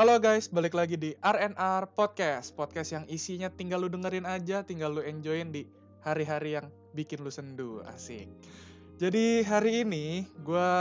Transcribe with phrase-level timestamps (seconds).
[0.00, 2.56] Halo guys, balik lagi di RNR Podcast.
[2.56, 5.68] Podcast yang isinya tinggal lu dengerin aja, tinggal lu enjoyin di
[6.00, 8.24] hari-hari yang bikin lu sendu, asik.
[8.96, 10.72] Jadi hari ini gue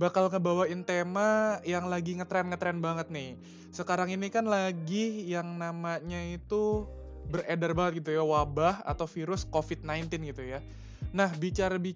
[0.00, 3.36] bakal ngebawain tema yang lagi ngetren-ngetren banget nih.
[3.68, 6.88] Sekarang ini kan lagi yang namanya itu
[7.28, 10.64] beredar banget gitu ya, wabah atau virus COVID-19 gitu ya.
[11.12, 11.92] Nah, bicara bi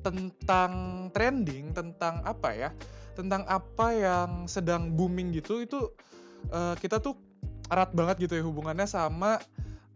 [0.00, 0.72] tentang
[1.12, 2.72] trending, tentang apa ya
[3.20, 5.92] tentang apa yang sedang booming gitu itu
[6.50, 7.14] uh, kita tuh
[7.70, 9.38] erat banget gitu ya hubungannya sama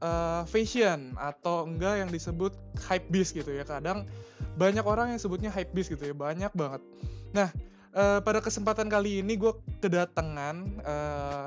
[0.05, 2.55] uh, fashion atau enggak yang disebut
[2.87, 3.65] hype beast gitu ya.
[3.67, 4.07] Kadang
[4.55, 6.81] banyak orang yang sebutnya hype beast gitu ya banyak banget.
[7.35, 7.49] Nah
[7.97, 11.47] uh, pada kesempatan kali ini gue kedatangan uh,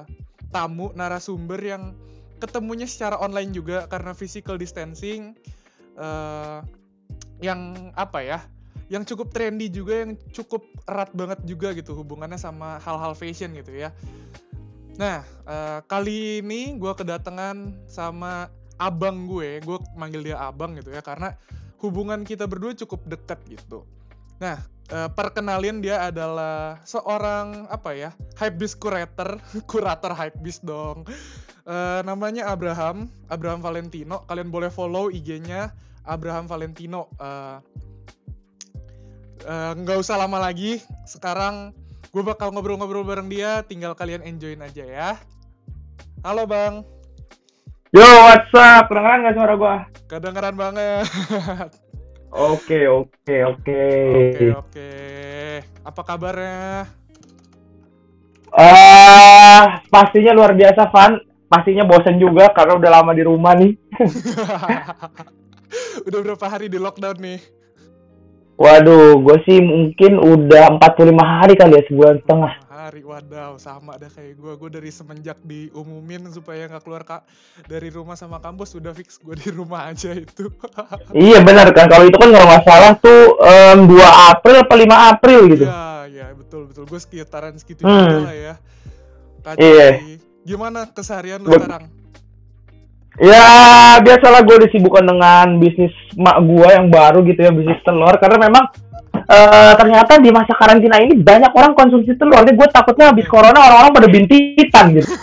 [0.52, 1.96] tamu narasumber yang
[2.38, 5.34] ketemunya secara online juga karena physical distancing
[5.98, 6.62] uh,
[7.42, 8.40] yang apa ya
[8.88, 13.76] yang cukup trendy juga yang cukup erat banget juga gitu hubungannya sama hal-hal fashion gitu
[13.76, 13.92] ya.
[14.96, 18.48] Nah uh, kali ini gue kedatangan sama
[18.80, 21.36] abang gue, gue manggil dia abang gitu ya karena
[21.84, 23.84] hubungan kita berdua cukup dekat gitu.
[24.40, 24.64] Nah
[24.96, 29.38] uh, perkenalin dia adalah seorang apa ya hypebeast curator,
[29.72, 31.04] kurator hypebeast dong.
[31.68, 34.24] Uh, namanya Abraham, Abraham Valentino.
[34.32, 35.76] Kalian boleh follow IG-nya
[36.08, 37.12] Abraham Valentino.
[37.20, 37.60] Uh,
[39.48, 40.84] nggak uh, usah lama lagi.
[41.08, 41.72] Sekarang
[42.12, 43.64] gue bakal ngobrol-ngobrol bareng dia.
[43.64, 45.10] Tinggal kalian enjoyin aja ya.
[46.22, 46.84] Halo bang.
[47.96, 48.92] Yo, what's up?
[48.92, 49.76] Kedengeran nggak suara gue?
[50.12, 51.08] Kedengeran banget.
[52.28, 53.84] Oke, oke, oke.
[54.36, 54.92] Oke, oke.
[55.88, 56.84] Apa kabarnya?
[58.52, 61.24] uh, pastinya luar biasa, Van.
[61.48, 63.80] Pastinya bosen juga karena udah lama di rumah nih.
[66.12, 67.40] udah berapa hari di lockdown nih?
[68.58, 72.54] Waduh, gue sih mungkin udah 45 hari kali ya, sebulan setengah.
[72.74, 74.54] Hari, wadaw, sama ada kayak gue.
[74.58, 77.22] Gue dari semenjak diumumin supaya nggak keluar kak
[77.70, 80.50] dari rumah sama kampus, sudah fix gue di rumah aja itu.
[81.14, 85.14] iya benar kan, kalau itu kan kalau nggak salah tuh um, 2 April apa 5
[85.14, 85.66] April gitu.
[85.70, 86.84] Iya, iya betul betul.
[86.90, 87.94] Gue sekitaran segitu hmm.
[87.94, 88.54] juga lah ya.
[89.46, 89.88] Kacau iya.
[90.48, 91.94] Gimana keseharian lu sekarang?
[93.18, 93.46] Ya
[93.98, 98.70] biasalah gue disibukkan dengan bisnis mak gue yang baru gitu ya bisnis telur karena memang
[99.26, 102.46] uh, ternyata di masa karantina ini banyak orang konsumsi telur.
[102.46, 105.10] Jadi gue takutnya habis corona orang-orang pada bintitan gitu.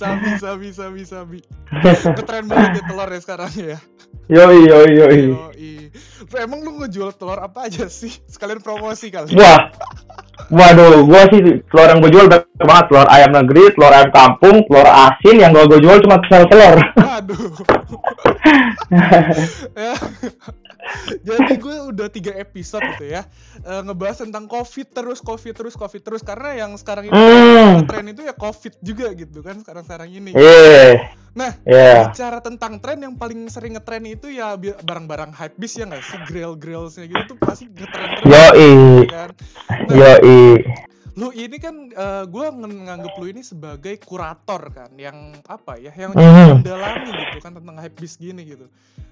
[0.00, 1.38] sabi sabi sabi sabi.
[2.18, 3.78] Ngetren banget ya telur ya sekarang ya.
[4.26, 5.18] Yoi yoi yoi.
[5.30, 5.70] yoi.
[6.38, 8.10] Emang lu ngejual telur apa aja sih?
[8.30, 9.34] Sekalian promosi kali.
[9.34, 9.74] Wah,
[10.48, 12.84] Waduh, gua sih telur yang gue jual banyak banget.
[12.88, 15.36] Telur ayam negeri, telur ayam kampung, telur asin.
[15.36, 16.78] Yang gue gue jual cuma sel telur.
[16.96, 17.40] Waduh.
[19.76, 19.94] ya.
[21.28, 23.22] Jadi gue udah tiga episode gitu ya
[23.62, 27.86] uh, ngebahas tentang covid terus covid terus covid terus karena yang sekarang ini mm.
[27.86, 30.32] tren itu ya covid juga gitu kan sekarang sekarang ini.
[30.34, 31.14] Yeah.
[31.30, 32.10] Nah, yeah.
[32.10, 36.18] bicara tentang tren yang paling sering ngetren itu ya barang-barang hype bis ya nggak sih
[36.26, 38.08] grill grillsnya gitu tuh pasti ngetren.
[38.26, 38.72] Yo i.
[39.06, 39.30] Kan?
[39.86, 40.40] Nah, Yo i.
[41.14, 45.92] Lu ini kan uh, eh, gue nganggep lu ini sebagai kurator kan, yang apa ya,
[45.94, 46.64] yang mm.
[46.64, 48.66] mendalami gitu kan tentang hype bis gini gitu.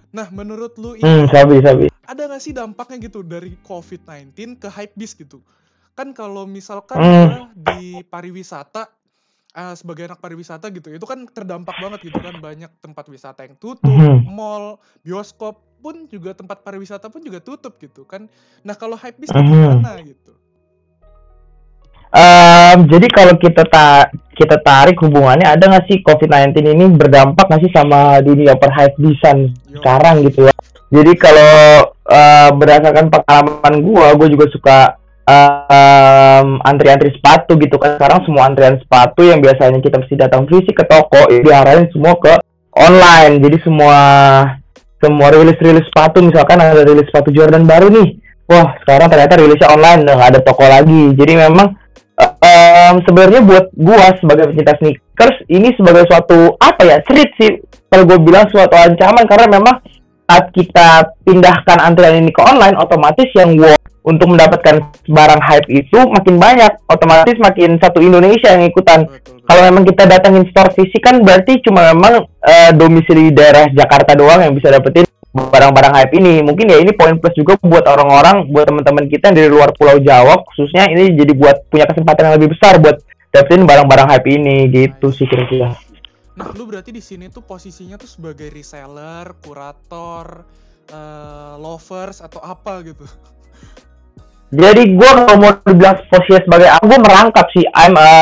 [0.08, 1.84] Nah, menurut lu ini hmm, sabi, sabi.
[2.08, 5.44] ada nggak sih dampaknya gitu dari COVID-19 ke hype bis gitu?
[5.92, 7.52] Kan kalau misalkan mm.
[7.52, 8.88] di pariwisata
[9.58, 13.58] uh, sebagai anak pariwisata gitu, itu kan terdampak banget gitu kan banyak tempat wisata yang
[13.58, 14.22] tutup, mm.
[14.30, 18.30] mall, bioskop pun juga tempat pariwisata pun juga tutup gitu kan.
[18.62, 19.42] Nah, kalau hype bis mm.
[19.42, 20.32] gimana gitu?
[22.08, 27.68] Um, jadi kalau kita ta kita tarik hubungannya ada nggak sih COVID-19 ini berdampak nggak
[27.68, 30.54] sih sama dunia perhypebisan sekarang gitu ya?
[30.88, 31.52] Jadi kalau
[32.08, 34.78] uh, berdasarkan pengalaman gua, gua juga suka
[35.28, 38.00] um, antri-antri sepatu gitu kan.
[38.00, 42.32] Sekarang semua antrian sepatu yang biasanya kita mesti datang fisik ke toko, diarahin semua ke
[42.72, 43.44] online.
[43.44, 43.98] Jadi semua
[44.98, 48.08] semua rilis-rilis sepatu misalkan ada rilis sepatu Jordan baru nih.
[48.48, 51.12] Wah, sekarang ternyata rilisnya online, nggak ada toko lagi.
[51.12, 51.76] Jadi memang
[52.18, 57.52] um, sebenarnya buat gua sebagai pecinta sneakers ini sebagai suatu apa ya street sih
[57.88, 59.76] kalau gue bilang suatu ancaman karena memang
[60.28, 63.72] saat kita pindahkan antrian ini ke online otomatis yang gua
[64.08, 69.04] untuk mendapatkan barang hype itu makin banyak otomatis makin satu Indonesia yang ikutan
[69.44, 74.40] kalau memang kita datangin store fisik kan berarti cuma memang uh, domisili daerah Jakarta doang
[74.44, 76.40] yang bisa dapetin barang-barang hype ini.
[76.40, 80.00] Mungkin ya ini poin plus juga buat orang-orang, buat teman-teman kita yang dari luar Pulau
[80.00, 83.00] Jawa khususnya ini jadi buat punya kesempatan yang lebih besar buat
[83.32, 85.76] dapetin barang-barang hype ini gitu sih kira-kira.
[86.38, 90.46] Nah, lu berarti di sini tuh posisinya tuh sebagai reseller, kurator,
[90.92, 93.04] uh, lovers atau apa gitu?
[94.48, 98.12] Jadi gue kalau mau dibilang posisi sebagai aku gue merangkap sih I'm a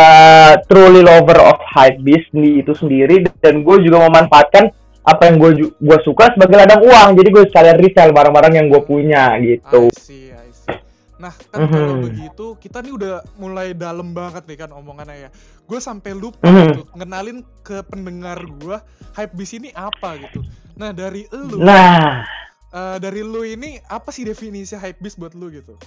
[0.67, 4.75] truly lover of hype beast itu sendiri dan gue juga memanfaatkan
[5.07, 8.83] apa yang gue gue suka sebagai ladang uang jadi gue sekalian resell barang-barang yang gue
[8.83, 10.75] punya gitu I see, I see.
[11.17, 11.79] Nah kan mm -hmm.
[11.79, 15.31] kalau begitu kita nih udah mulai dalam banget nih kan omongannya ya.
[15.65, 16.67] Gue sampai lupa mm -hmm.
[16.69, 18.77] gitu ngenalin ke pendengar gue
[19.17, 20.45] hype beast ini apa gitu.
[20.77, 22.27] Nah dari lu, nah
[22.75, 25.79] uh, dari lu ini apa sih definisi hype beast buat lu gitu?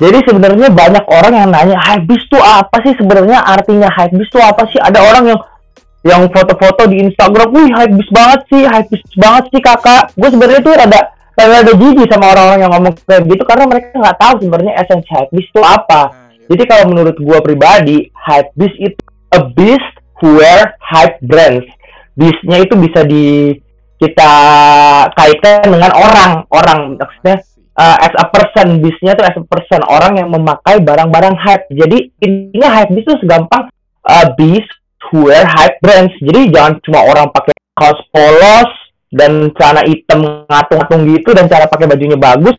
[0.00, 4.64] Jadi sebenarnya banyak orang yang nanya hypebeast tuh apa sih sebenarnya artinya hypebeast tuh apa
[4.72, 4.80] sih?
[4.80, 5.40] Ada orang yang
[6.00, 10.08] yang foto-foto di Instagram, wih hypebeast banget sih, hypebeast banget sih kakak.
[10.16, 11.00] Gue sebenarnya tuh rada
[11.36, 15.50] rada jijik sama orang-orang yang ngomong kayak gitu karena mereka nggak tahu sebenarnya esensi hypebeast
[15.52, 16.00] tuh apa.
[16.08, 16.46] Nah, iya.
[16.48, 19.00] Jadi kalau menurut gue pribadi, hypebeast itu
[19.36, 19.92] a beast
[20.24, 21.68] who wear hype brands.
[22.16, 23.52] Beastnya itu bisa di
[24.00, 24.32] kita
[25.12, 27.44] kaitkan dengan orang, orang maksudnya
[27.76, 31.66] uh, as a person bisnya tuh as a person orang yang memakai barang-barang hype.
[31.70, 33.70] Jadi intinya hype bis tuh segampang
[34.06, 34.64] uh, bis
[35.10, 36.14] wear hype brands.
[36.22, 38.70] Jadi jangan cuma orang pakai kaos polos
[39.10, 42.54] dan celana hitam ngatung-ngatung gitu dan cara pakai bajunya bagus.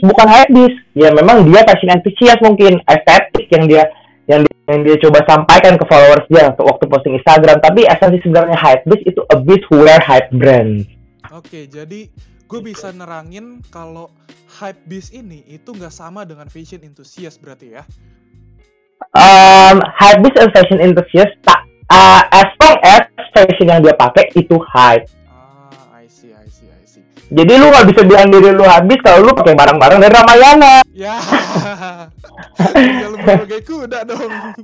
[0.00, 3.84] Bukan hype bis ya memang dia fashion enthusiast mungkin estetik yang dia
[4.30, 7.58] yang dia, yang dia coba sampaikan ke followers dia waktu posting Instagram.
[7.58, 10.86] Tapi esensi sebenarnya hype bis itu a who wear hype brands
[11.30, 12.10] Oke, jadi
[12.50, 14.10] gue bisa nerangin kalau
[14.58, 17.86] hype beast ini itu nggak sama dengan fashion enthusiast berarti ya?
[19.14, 24.34] Um, hype beast and fashion enthusiast tak uh, as long as fashion yang dia pakai
[24.34, 25.06] itu hype.
[25.30, 27.06] Ah, I see, I see, I see.
[27.30, 30.74] Jadi lu nggak bisa bilang diri lu habis kalau lu pakai barang-barang dari Ramayana.
[30.90, 31.22] Ya,
[32.74, 34.58] tinggal berbagai kuda dong.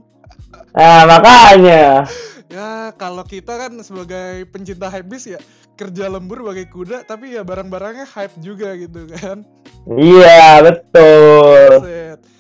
[0.74, 2.02] Nah, makanya.
[2.50, 5.38] Ya, kalau kita kan sebagai pencinta hype beast ya
[5.76, 9.44] kerja lembur bagai kuda tapi ya barang-barangnya hype juga gitu kan.
[9.84, 11.70] Iya betul.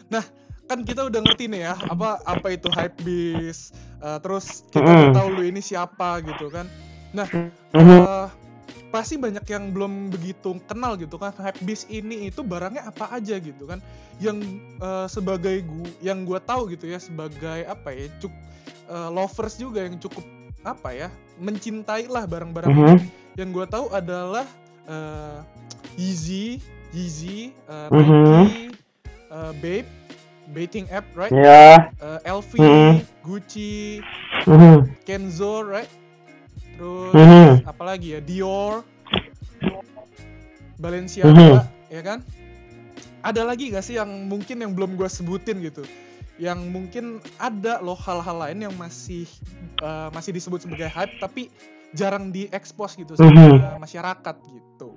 [0.08, 0.24] Nah
[0.66, 3.70] kan kita udah ngerti nih ya apa apa itu hype bis
[4.02, 5.14] uh, terus kita mm.
[5.14, 6.66] tahu lu ini siapa gitu kan.
[7.14, 7.28] Nah
[7.76, 8.26] uh,
[8.90, 13.36] pasti banyak yang belum begitu kenal gitu kan hype bis ini itu barangnya apa aja
[13.36, 13.78] gitu kan.
[14.16, 18.32] Yang uh, sebagai gua yang gua tahu gitu ya sebagai apa ya cuk
[18.88, 20.24] uh, lovers juga yang cukup
[20.64, 24.48] apa ya mencintai lah barang-barang mm -hmm yang gue tahu adalah
[24.88, 25.44] uh,
[26.00, 26.58] Yeezy,
[26.90, 28.72] Yeezy, uh, Nike, mm-hmm.
[29.28, 29.88] uh, Babe,
[30.56, 31.28] dating app, right?
[31.28, 31.92] Yeah.
[32.00, 32.92] Uh, LV, mm-hmm.
[33.20, 34.00] Gucci,
[34.48, 34.76] mm-hmm.
[35.04, 35.88] Kenzo, right?
[36.80, 37.68] Terus mm-hmm.
[37.68, 38.88] apalagi ya Dior,
[40.80, 41.92] Balenciaga, mm-hmm.
[41.92, 42.18] ya kan?
[43.20, 45.84] Ada lagi gak sih yang mungkin yang belum gue sebutin gitu?
[46.36, 47.04] Yang mungkin
[47.40, 49.24] ada loh hal-hal lain yang masih
[49.80, 51.48] uh, masih disebut sebagai hype tapi
[51.96, 53.80] jarang diekspos gitu sama mm -hmm.
[53.80, 54.90] masyarakat gitu.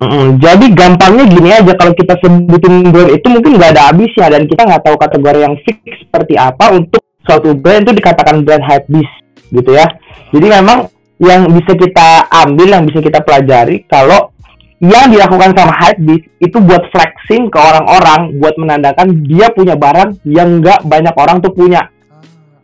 [0.00, 4.48] Mm, jadi gampangnya gini aja kalau kita sebutin brand itu mungkin nggak ada habisnya dan
[4.48, 8.88] kita nggak tahu kategori yang fix seperti apa untuk suatu brand itu dikatakan brand hype
[8.88, 9.12] beast
[9.52, 9.84] gitu ya.
[10.32, 10.88] Jadi memang
[11.20, 14.32] yang bisa kita ambil yang bisa kita pelajari kalau
[14.80, 20.24] yang dilakukan sama hype beast itu buat flexing ke orang-orang buat menandakan dia punya barang
[20.24, 21.84] yang nggak banyak orang tuh punya.
[21.84, 21.92] Ah.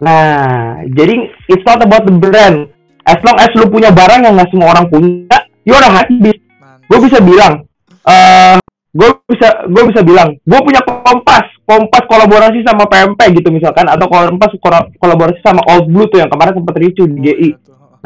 [0.00, 2.72] Nah, jadi it's not about the brand.
[3.04, 6.40] As long as lu punya barang yang nggak semua orang punya you udah habis
[6.86, 7.68] gue bisa bilang
[8.08, 8.56] uh,
[8.96, 11.52] gue bisa gue bisa bilang gue punya kompas.
[11.66, 14.54] Kompas kolaborasi sama PMP gitu misalkan atau kompas
[15.02, 17.50] kolaborasi sama Old Blue tuh yang kemarin sempat ricu di GI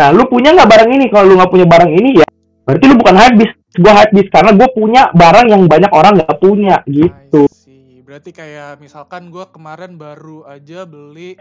[0.00, 1.12] nah lu punya nggak barang ini?
[1.12, 2.28] Kalau lu nggak punya barang ini ya
[2.66, 6.82] berarti lu bukan habis gue habis karena gue punya barang yang banyak orang nggak punya
[6.90, 7.46] gitu
[8.02, 11.38] berarti kayak misalkan gue kemarin baru aja beli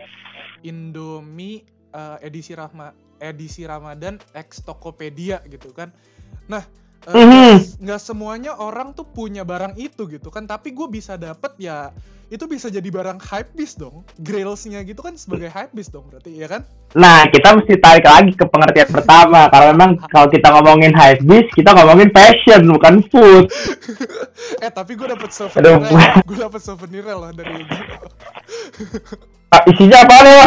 [0.62, 1.66] Indomie
[1.98, 5.92] uh, edisi Rahma edisi Ramadan X Tokopedia gitu kan.
[6.48, 6.64] Nah,
[7.08, 8.00] nggak uh, mm-hmm.
[8.02, 11.96] semuanya orang tuh punya barang itu gitu kan, tapi gue bisa dapet ya
[12.30, 14.06] itu bisa jadi barang hype beast dong.
[14.22, 16.62] Grailsnya gitu kan sebagai hype beast dong berarti ya kan?
[16.94, 19.50] Nah, kita mesti tarik lagi ke pengertian pertama.
[19.50, 23.50] Karena memang kalau kita ngomongin hype beast, kita ngomongin fashion bukan food.
[24.64, 25.82] eh, tapi gue dapet souvenir.
[26.30, 27.66] gue dapet souvenir loh dari
[29.50, 30.42] ah, Isinya apa nih,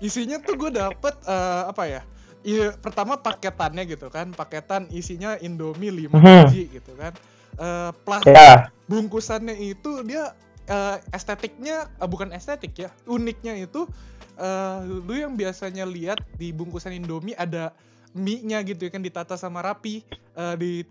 [0.00, 2.00] Isinya tuh gue dapet uh, apa ya?
[2.46, 6.22] Iya, pertama paketannya gitu kan, paketan isinya Indomie 5 hmm.
[6.46, 7.10] biji gitu kan.
[7.58, 8.70] Uh, plastik yeah.
[8.86, 10.30] bungkusannya itu dia
[10.70, 13.90] uh, estetiknya uh, bukan estetik ya, uniknya itu
[14.38, 17.74] uh, lu yang biasanya lihat di bungkusan Indomie ada
[18.14, 20.06] mie-nya gitu ya kan ditata sama rapi,
[20.38, 20.86] uh, di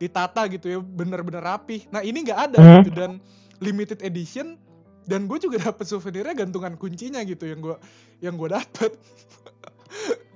[0.00, 1.84] ditata gitu ya bener-bener rapi.
[1.92, 2.74] Nah ini nggak ada hmm.
[2.80, 3.20] gitu dan
[3.60, 4.56] limited edition
[5.04, 7.76] dan gue juga dapet souvenirnya gantungan kuncinya gitu yang gue
[8.24, 8.96] yang gue dapet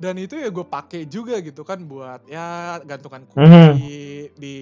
[0.00, 4.32] dan itu ya gue pakai juga gitu kan buat ya gantungan kunci mm -hmm.
[4.40, 4.54] di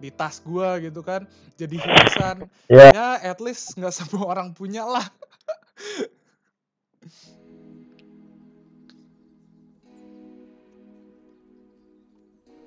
[0.00, 1.28] di tas gua gitu kan.
[1.60, 2.48] Jadi hiasan.
[2.72, 2.88] Ya.
[2.94, 5.04] ya at least nggak semua orang punya lah.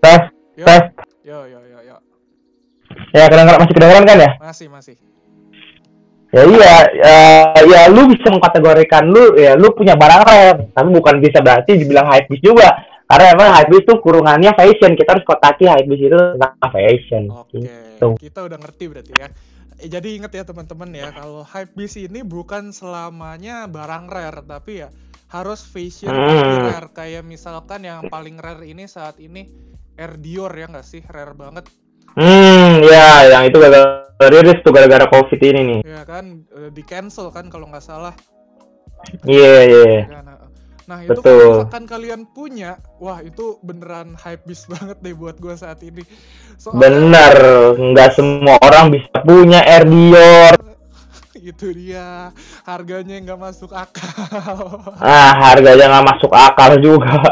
[0.03, 0.19] Tes
[0.59, 0.83] yo tes.
[1.23, 1.95] Yo yo yo yo
[3.15, 4.35] ya kedengeran masih kedengeran kan ya?
[4.43, 4.99] Masih masih
[6.33, 11.21] ya iya eh, ya lu bisa mengkategorikan lu ya lu punya barang rare tapi bukan
[11.21, 12.73] bisa berarti dibilang hype beast juga
[13.05, 17.23] karena emang hype beast tuh kurungannya fashion kita harus kotaki hype beast itu tentang fashion
[17.29, 18.07] Oke, Gitu.
[18.19, 19.27] kita udah ngerti berarti ya.
[19.77, 24.81] Eh, Jadi inget ya teman-teman ya, kalau hype beast ini bukan selamanya barang rare, tapi
[24.81, 24.89] ya
[25.29, 26.67] harus fashion Hmm.
[26.67, 26.89] rare.
[26.91, 29.47] Kayak misalkan yang paling rare ini saat ini
[29.93, 31.69] Air Dior ya nggak sih, rare banget.
[32.13, 36.81] Hmm ya yang itu gara-gara rilis tuh gara-gara covid ini nih Ya kan, eh, di
[36.81, 38.13] cancel kan kalau nggak salah.
[39.27, 40.37] iya iya Ya, nah,
[40.87, 41.23] nah, itu Betul.
[41.23, 46.03] kalau misalkan kalian punya, wah itu beneran hype beast banget deh buat gua saat ini.
[46.55, 47.35] Soalnya bener
[47.75, 50.55] nggak semua orang bisa punya Air Dior
[51.51, 52.31] itu dia
[52.63, 54.87] harganya nggak masuk akal.
[55.03, 57.11] ah harganya nggak masuk akal juga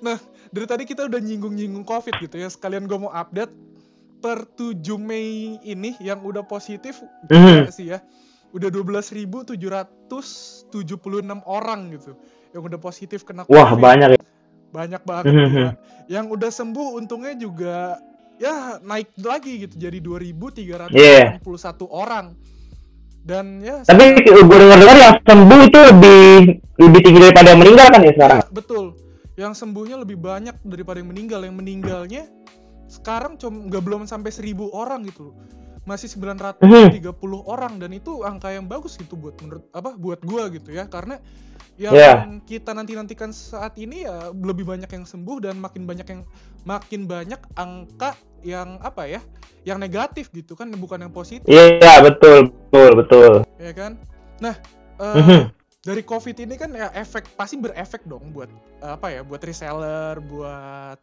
[0.00, 0.18] Nah,
[0.54, 2.46] dari tadi kita udah nyinggung-nyinggung COVID gitu ya.
[2.46, 3.50] Sekalian gue mau update
[4.22, 7.98] per 7 Mei ini yang udah positif gila sih ya.
[8.54, 9.58] Udah 12.776
[11.42, 12.14] orang gitu
[12.54, 13.50] yang udah positif kena COVID.
[13.50, 14.20] wah banyak ya
[14.70, 15.74] Banyak banget gila.
[16.06, 17.98] Yang udah sembuh untungnya juga
[18.38, 21.42] ya naik lagi gitu jadi 2.361
[21.90, 22.38] orang.
[23.24, 26.22] Dan ya tapi gue dengar-dengar yang sembuh itu lebih
[26.78, 29.03] lebih tinggi daripada yang meninggal kan ya sekarang Ya, betul.
[29.34, 31.42] Yang sembuhnya lebih banyak daripada yang meninggal.
[31.42, 32.22] Yang meninggalnya
[32.86, 35.30] sekarang cuma nggak belum sampai 1000 orang gitu.
[35.30, 35.36] loh.
[35.84, 40.72] Masih 930 orang dan itu angka yang bagus gitu buat menurut apa buat gua gitu
[40.72, 40.88] ya.
[40.88, 41.20] Karena
[41.74, 42.16] yang Yeah.
[42.46, 46.22] kita nanti-nantikan saat ini ya lebih banyak yang sembuh dan makin banyak yang
[46.62, 48.14] makin banyak angka
[48.46, 49.20] yang apa ya?
[49.66, 53.96] Yang negatif gitu kan bukan yang positif iya betul betul betul ya kan.
[54.38, 54.54] Nah,
[55.00, 55.40] eh, Mhm.
[55.84, 58.48] Dari covid ini kan ya efek pasti berefek dong buat
[58.80, 60.98] eh, apa ya buat reseller buat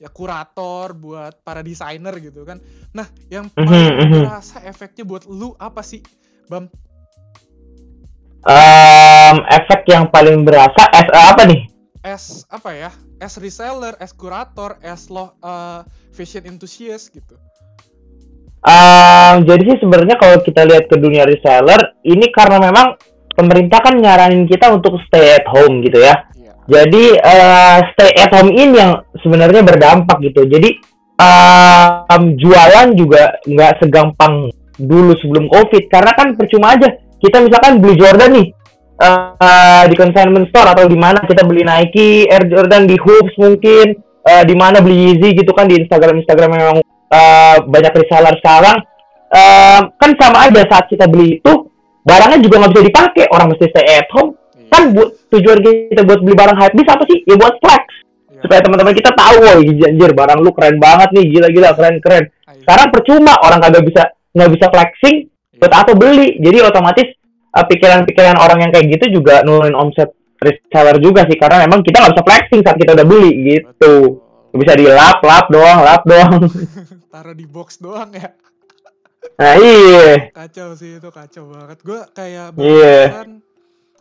[0.00, 2.60] ya kurator buat para desainer gitu kan.
[2.92, 4.22] Nah yang Mhm, paling mhm.
[4.24, 6.04] terasa efeknya buat lu apa sih
[6.48, 6.68] bam?
[8.40, 11.60] Em, efek yang paling berasa es eh, apa nih?
[12.00, 15.80] As apa ya as reseller as kurator as lo eh,
[16.16, 17.36] fashion enthusiast gitu.
[18.60, 22.96] Em, jadi sih sebenarnya kalau kita lihat ke dunia reseller ini karena memang
[23.40, 26.28] pemerintah kan nyaranin kita untuk stay at home gitu ya.
[26.36, 26.52] Iya.
[26.68, 30.44] Jadi eh, stay at home ini yang sebenarnya berdampak gitu.
[30.44, 30.76] Jadi
[31.16, 35.88] em, jualan juga nggak segampang dulu sebelum covid.
[35.88, 38.48] Karena kan percuma aja kita misalkan beli Jordan nih
[39.00, 43.96] eh, di consignment store atau di mana kita beli Nike, Air Jordan di Hoops mungkin
[44.28, 48.78] eh, di mana beli Yeezy gitu kan di Instagram Instagram memang eh, banyak reseller sekarang.
[49.30, 51.69] Eh, kan sama aja saat kita beli itu
[52.04, 54.36] barangnya juga nggak bisa dipakai orang mesti stay at home.
[54.56, 57.18] Iya, kan buat tujuan kita buat beli barang hype apa sih?
[57.28, 57.84] Ya buat flex.
[58.40, 58.48] Iya.
[58.48, 62.56] supaya teman-teman kita tahu wah anjir barang lu keren banget nih gila-gila keren-keren iya.
[62.64, 64.02] sekarang percuma orang kagak bisa
[64.32, 65.16] nggak bisa flexing
[65.60, 66.40] buat apa beli.
[66.40, 67.08] Jadi otomatis
[67.52, 72.00] eh, pikiran-pikiran orang yang kayak gitu juga nurunin omset reseller juga sih karena memang kita
[72.00, 73.68] nggak bisa flexing saat kita udah beli gitu.
[73.76, 74.04] Betul.
[74.50, 76.42] bisa dilap lap doang lap doang.
[77.12, 78.39] Taruh di box doang ya
[79.40, 80.28] nah iya.
[80.30, 81.78] Kacau sih itu kacau banget.
[81.80, 83.00] Gue kayak Iya.
[83.08, 83.30] barusan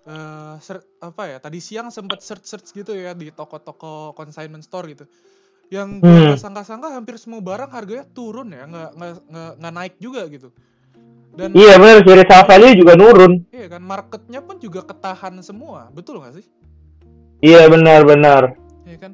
[0.04, 4.92] eh, ser- apa ya tadi siang sempet search search gitu ya di toko-toko consignment store
[4.92, 5.06] gitu.
[5.70, 6.36] Yang gue Hmm.
[6.36, 9.14] sangka-sangka hampir semua barang harganya turun ya nggak nggak
[9.62, 10.50] nggak naik juga gitu.
[11.30, 13.34] Dan iya bener sih resale value juga nurun.
[13.54, 16.46] Iya kan marketnya pun juga ketahan semua betul nggak sih?
[17.40, 19.12] Iya benar-benar iya kan?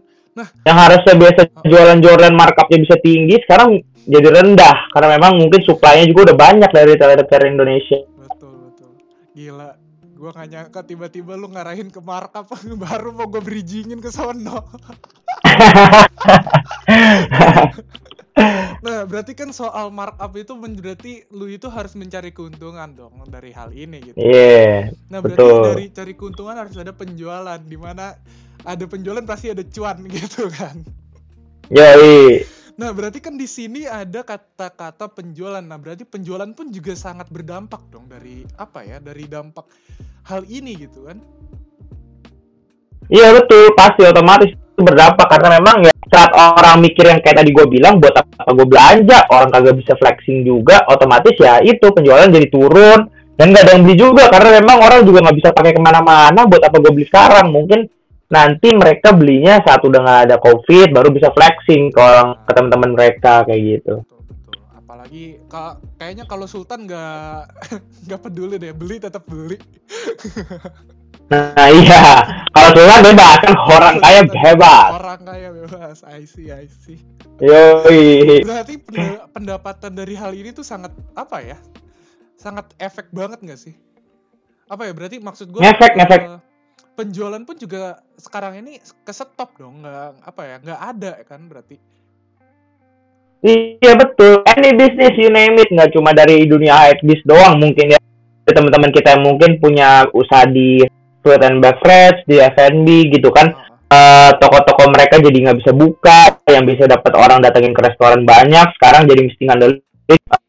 [0.64, 6.06] Yang harusnya biasa jualan Jordan markupnya bisa tinggi sekarang jadi rendah karena memang mungkin supply-nya
[6.06, 8.00] juga udah banyak dari retailer Indonesia.
[8.22, 8.90] betul betul
[9.34, 9.70] gila
[10.16, 12.48] gue nggak nyangka tiba-tiba lu ngarahin ke markup
[12.86, 14.64] baru mau gue bridgingin ke sono
[18.84, 23.72] Nah, berarti kan soal markup itu berarti lu itu harus mencari keuntungan dong dari hal
[23.72, 24.18] ini gitu.
[24.20, 25.64] Iya, Nah, berarti betul.
[25.64, 28.14] dari cari keuntungan harus ada penjualan di mana
[28.68, 30.84] ada penjualan pasti ada cuan gitu kan.
[31.72, 32.44] yoi.
[32.76, 35.64] Nah, berarti kan di sini ada kata-kata penjualan.
[35.64, 39.00] Nah, berarti penjualan pun juga sangat berdampak dong dari apa ya?
[39.00, 39.64] Dari dampak
[40.28, 41.18] hal ini gitu kan.
[43.08, 47.66] Iya betul, pasti otomatis berdampak karena memang ya saat orang mikir yang kayak tadi gue
[47.70, 52.50] bilang buat apa gue belanja, orang kagak bisa flexing juga, otomatis ya itu penjualan jadi
[52.50, 55.82] turun dan nggak ada yang beli juga karena memang orang juga nggak bisa pakai ke
[55.82, 57.88] mana-mana buat apa gue beli sekarang mungkin
[58.26, 62.92] nanti mereka belinya saat udah nggak ada covid baru bisa flexing ke orang ke teman-teman
[62.94, 64.02] mereka kayak gitu.
[64.02, 64.56] Betul betul.
[64.74, 67.42] Apalagi ka- kayaknya kalau Sultan nggak
[68.10, 69.58] nggak peduli deh beli tetap beli.
[71.26, 72.22] Nah iya.
[72.54, 74.90] Kalau Sultan bebas kan orang kaya bebas.
[74.94, 76.06] Orang kaya bebas.
[76.06, 77.02] I see I see.
[77.42, 78.46] Yoi.
[78.46, 81.58] Berarti penda- pendapatan dari hal ini tuh sangat apa ya
[82.38, 83.74] sangat efek banget nggak sih?
[84.70, 86.22] Apa ya berarti maksud gue Ngefek, ngefek.
[86.96, 91.78] Penjualan pun juga sekarang ini kesetop dong nggak apa ya nggak ada kan berarti
[93.46, 94.42] Iya betul.
[94.50, 98.02] Any business you name it nggak cuma dari dunia hypebeast doang mungkin ya.
[98.42, 100.82] Teman-teman kita yang mungkin punya usaha di
[101.22, 103.54] food and beverage, di F&B gitu kan.
[103.86, 108.66] Eh, toko-toko mereka jadi nggak bisa buka, yang bisa dapat orang datengin ke restoran banyak,
[108.82, 109.78] sekarang jadi mesti ngandelin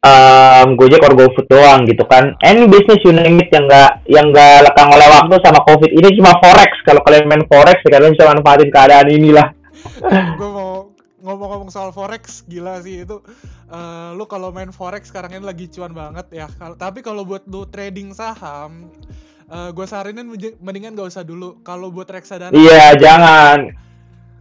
[0.04, 2.36] um, Gojek or GoFood doang gitu kan.
[2.44, 6.08] Any business you name it yang nggak yang nggak lekang oleh waktu sama COVID ini
[6.20, 6.70] cuma forex.
[6.84, 9.48] Kalau kalian main forex, ya kalian bisa manfaatin keadaan inilah.
[10.38, 13.18] gue mau ngomong-ngomong soal forex gila sih itu
[13.66, 16.46] Eh, lu kalau main forex sekarang ini lagi cuan banget ya
[16.78, 18.94] tapi kalau buat lu trading saham
[19.50, 20.22] gue saranin
[20.62, 23.74] mendingan gak usah dulu kalau buat reksadana Iya, jangan.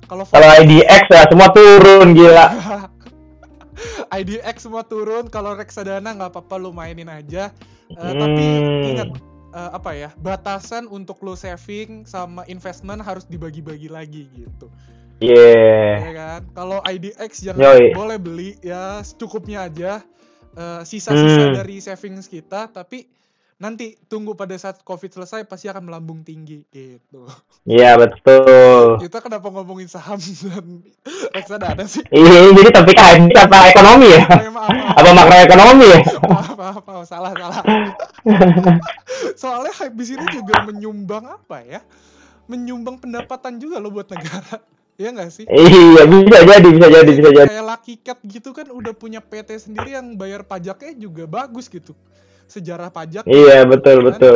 [0.06, 2.46] kalau IDX ya semua turun gila.
[4.12, 7.52] IDX semua turun kalau reksadana nggak apa-apa lu mainin aja
[7.92, 8.90] tapi Hmm.
[8.92, 9.10] ingat
[9.56, 14.68] eh, apa ya batasan untuk lu saving sama investment harus dibagi-bagi lagi gitu
[15.16, 15.96] Yeah.
[16.02, 17.96] ya kan kalau IDX jangan Yoi.
[17.96, 20.04] boleh beli ya secukupnya aja
[20.56, 21.56] Eh, sisa-sisa Hmm.
[21.60, 23.04] dari savings kita tapi
[23.56, 27.24] nanti tunggu pada saat covid selesai pasti akan melambung tinggi gitu
[27.64, 29.00] Iya betul.
[29.00, 30.84] kita kenapa ngomongin saham dan
[31.32, 34.24] reksadana sih Iya, jadi topik hype apa ekonomi ya?
[34.28, 35.00] Maaf, maaf.
[35.00, 36.00] Apa makroekonomi ya?
[36.32, 37.64] maaf, maaf, maaf, salah, salah.
[39.42, 41.80] Soalnya hype di sini juga menyumbang apa ya?
[42.52, 44.62] Menyumbang pendapatan juga loh buat negara.
[44.96, 45.46] Iya nggak sih?
[45.52, 47.50] iya, bisa jadi, bisa jadi, bisa jadi.
[47.52, 51.92] Kayak Lucky Cat gitu kan udah punya PT sendiri yang bayar pajaknya juga bagus gitu.
[52.46, 53.26] Sejarah pajak.
[53.26, 54.08] Iya, betul, ya kan?
[54.14, 54.36] betul.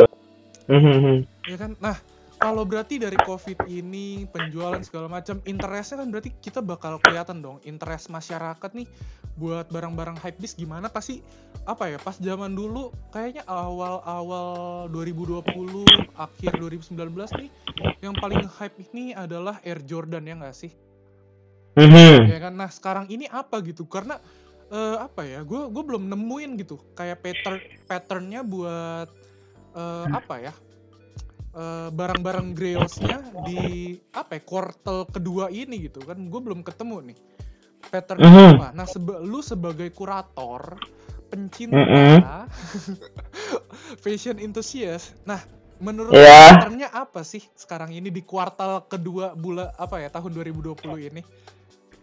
[0.70, 1.14] Mhm.
[1.46, 1.72] Ya kan?
[1.82, 1.96] Nah,
[2.40, 7.60] kalau berarti dari COVID ini penjualan segala macam interestnya kan berarti kita bakal kelihatan dong
[7.68, 8.88] interest masyarakat nih
[9.36, 11.20] buat barang-barang hypebeast gimana pasti
[11.68, 15.44] apa ya pas zaman dulu kayaknya awal-awal 2020
[16.16, 16.96] akhir 2019
[17.44, 17.50] nih
[18.00, 20.72] yang paling hype ini adalah Air Jordan ya nggak sih
[21.76, 22.26] Mhm.
[22.26, 24.18] ya kan nah sekarang ini apa gitu karena
[24.70, 29.08] eh, apa ya gue gue belum nemuin gitu kayak pattern patternnya buat
[29.74, 30.52] eh, apa ya
[31.52, 37.18] eh, barang-barang grailsnya di apa ya kuartal kedua ini gitu kan gue belum ketemu nih
[37.90, 38.50] patternnya Mhm.
[38.56, 40.78] apa nah seba- lu sebagai kurator
[41.30, 42.18] pencinta Mhm.
[44.02, 45.38] fashion enthusiast nah
[45.80, 46.60] menurut Iya.
[46.60, 51.22] patternnya apa sih sekarang ini di kuartal kedua bulan apa ya tahun 2020 ini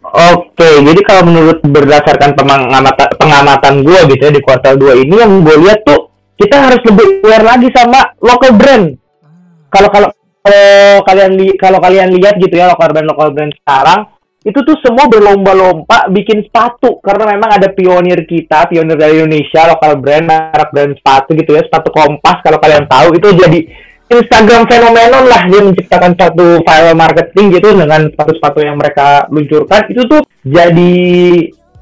[0.06, 5.44] Oke, jadi kalau menurut berdasarkan pengamatan pengamatan gue gitu ya di kuartal 2 ini yang
[5.44, 8.94] gue lihat tuh kita harus lebih aware lagi sama local brand.
[9.20, 9.68] Ah.
[9.74, 10.10] Kalau kalau
[10.48, 14.00] kalau kalian li kalau kalian lihat gitu ya local brand local brand sekarang
[14.48, 20.00] itu tuh semua berlomba-lomba bikin sepatu karena memang ada pionir kita, pionir dari Indonesia, lokal
[20.00, 23.60] brand, merek brand sepatu gitu ya, sepatu kompas kalau kalian tahu itu jadi
[24.08, 29.84] Instagram fenomenon lah dia menciptakan satu viral marketing gitu dengan sepatu-sepatu yang mereka luncurkan.
[29.92, 30.96] Itu tuh jadi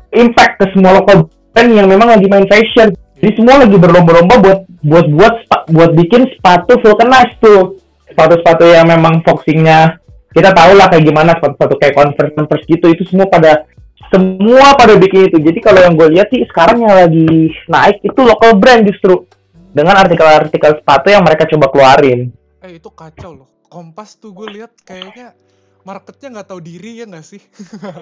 [0.10, 2.98] impact ke semua lokal brand yang memang lagi main fashion.
[3.22, 5.36] Jadi semua lagi berlomba-lomba buat buat buat
[5.70, 7.78] buat bikin sepatu vulcanize tuh.
[8.10, 10.02] Sepatu-sepatu yang memang foxingnya
[10.34, 13.70] kita tahu lah kayak gimana sepatu-sepatu kayak converse converse gitu itu semua pada
[14.10, 15.38] semua pada bikin itu.
[15.40, 19.30] Jadi kalau yang gue lihat sih sekarang yang lagi naik itu local brand justru
[19.76, 22.32] dengan artikel-artikel sepatu yang mereka coba keluarin
[22.66, 23.50] Eh itu kacau loh.
[23.70, 25.38] Kompas tuh gue lihat kayaknya
[25.86, 27.42] marketnya nggak tahu diri ya nggak sih?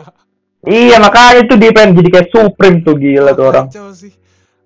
[0.70, 4.16] iya makanya itu dia pengen jadi kayak Supreme tuh gila tuh orang Kacau sih.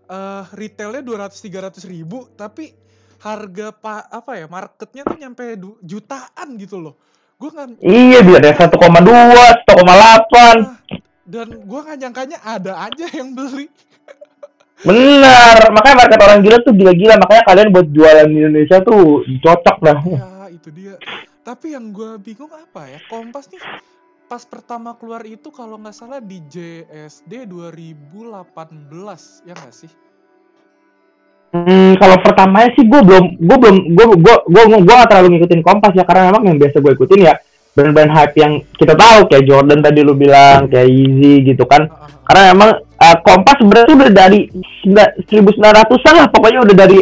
[0.07, 2.69] Eh retailnya 200-300 ribu tapi
[3.17, 6.93] harga pak apa ya marketnya tuh nyampe jutaan gitu loh.
[7.41, 10.53] Gue nggak iya bisa ada 1,2 1,8 ah,
[11.25, 13.65] dan gue nggak nyangkanya ada aja yang beli.
[14.85, 19.77] Bener makanya market orang gila tuh gila-gila makanya kalian buat jualan di Indonesia tuh cocok
[19.81, 20.95] lah Ya itu dia.
[21.43, 23.59] Tapi yang gue bingung apa ya Kompas nih
[24.27, 29.87] pas pertama keluar itu kalau nggak salah di JSD 2018 ya nggak sih?
[31.55, 35.63] Hmm, kalau pertamanya sih gue belum, gue belum, gue gue gue gue gak terlalu ngikutin
[35.63, 37.39] Kompas ya karena memang yang biasa gue ikutin ya
[37.77, 41.85] brand-brand hype yang kita tahu kayak Jordan tadi lu bilang kayak Yeezy gitu kan.
[41.85, 42.25] Ah, ah, ah.
[42.25, 44.49] Karena memang uh, Kompas sebenarnya udah dari
[44.83, 46.99] 1900-an lah pokoknya udah dari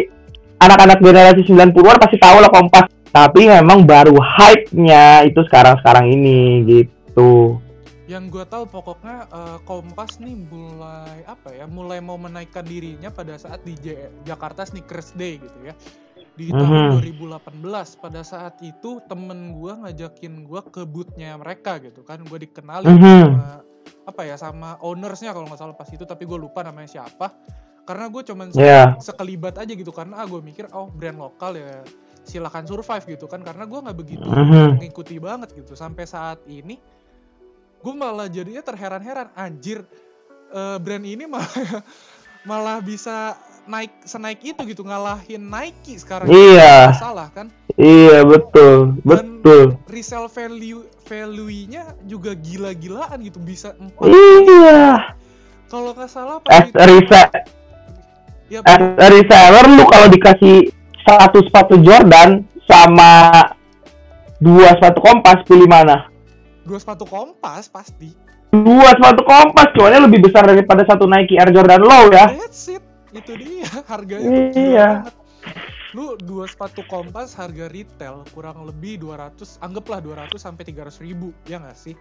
[0.59, 2.85] anak-anak generasi 90-an pasti tahu lah Kompas
[3.15, 7.63] tapi memang baru hype-nya itu sekarang-sekarang ini gitu.
[8.05, 13.33] yang gue tahu pokoknya eh, Kompas nih mulai apa ya mulai mau menaikkan dirinya pada
[13.33, 15.73] saat di J- Jakarta Sneakers Day gitu ya
[16.35, 16.91] di tahun Mhm.
[16.99, 22.91] 2018 pada saat itu temen gue ngajakin gue ke bootnya mereka gitu kan gue dikenalin
[22.91, 23.23] Mhm.
[23.23, 23.49] sama
[24.05, 27.31] apa ya sama ownersnya kalau nggak salah pas itu tapi gue lupa namanya siapa
[27.85, 28.97] karena gue cuman Ya.
[28.97, 31.81] sekelibat aja gitu karena ah gue mikir oh brand lokal ya
[32.25, 34.81] silakan survive gitu kan karena gue nggak begitu Mhm.
[34.81, 36.75] mengikuti banget gitu sampai saat ini
[37.79, 39.85] gue malah jadinya terheran-heran anjir
[40.49, 41.45] eh, brand ini malah
[42.49, 43.33] malah bisa
[43.65, 46.93] naik senaik itu gitu ngalahin Nike sekarang Iya.
[46.93, 49.75] Salah kan Iya betul, betul.
[49.85, 55.13] resale value value-nya juga gila-gilaan gitu bisa empat Iya.
[55.67, 57.33] kalau nggak salah pas As itu a rese-
[58.47, 58.59] ya
[59.05, 60.69] reseller lu kalau dikasih
[61.01, 63.29] satu sepatu Jordan sama
[64.37, 66.09] dua sepatu kompas pilih mana?
[66.61, 68.13] dua sepatu kompas pasti
[68.55, 72.31] Dua sepatu kompas cuannya lebih besar daripada satu Nike Air Jordan Low ya.
[72.31, 72.84] That's it.
[73.15, 74.89] Itu dia harganya tuh gila Iya.
[75.95, 81.63] Lu dua sepatu kompas harga retail kurang lebih 200, anggaplah 200 sampai 300 ribu, ya
[81.63, 81.95] nggak sih?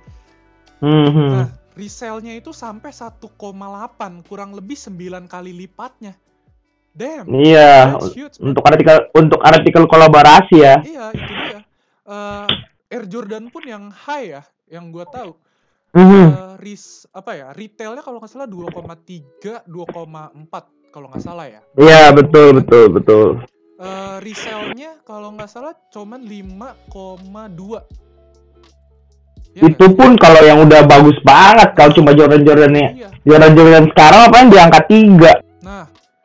[0.82, 1.28] Mhm.
[1.30, 1.48] Nah,
[1.78, 6.18] resell-nya itu sampai 1,8, kurang lebih 9 kali lipatnya.
[6.94, 8.38] Damn, Iya, huge.
[8.38, 8.54] man.
[8.54, 10.78] untuk artikel untuk artikel kolaborasi ya.
[10.82, 11.60] Iya, itu dia.
[12.06, 12.46] Eh,
[12.94, 15.34] Air Jordan pun yang high ya, yang gua tahu.
[15.94, 16.26] Mhm.
[16.30, 17.50] Eh, ris apa ya?
[17.50, 21.58] Retailnya kalau nggak salah 2,3, 2,4 kalau nggak salah ya.
[21.74, 23.28] Iya betul betul betul.
[23.74, 27.82] Eh, resell-nya kalau nggak salah cuman 5,2.
[29.54, 29.94] Ya Itu sih?
[29.94, 33.08] pun kalau yang udah bagus banget kalau cuma Jordan Jordannya Iya.
[33.22, 35.32] Jordan Jordan sekarang apa yang di angka tiga.
[35.62, 35.84] Nah,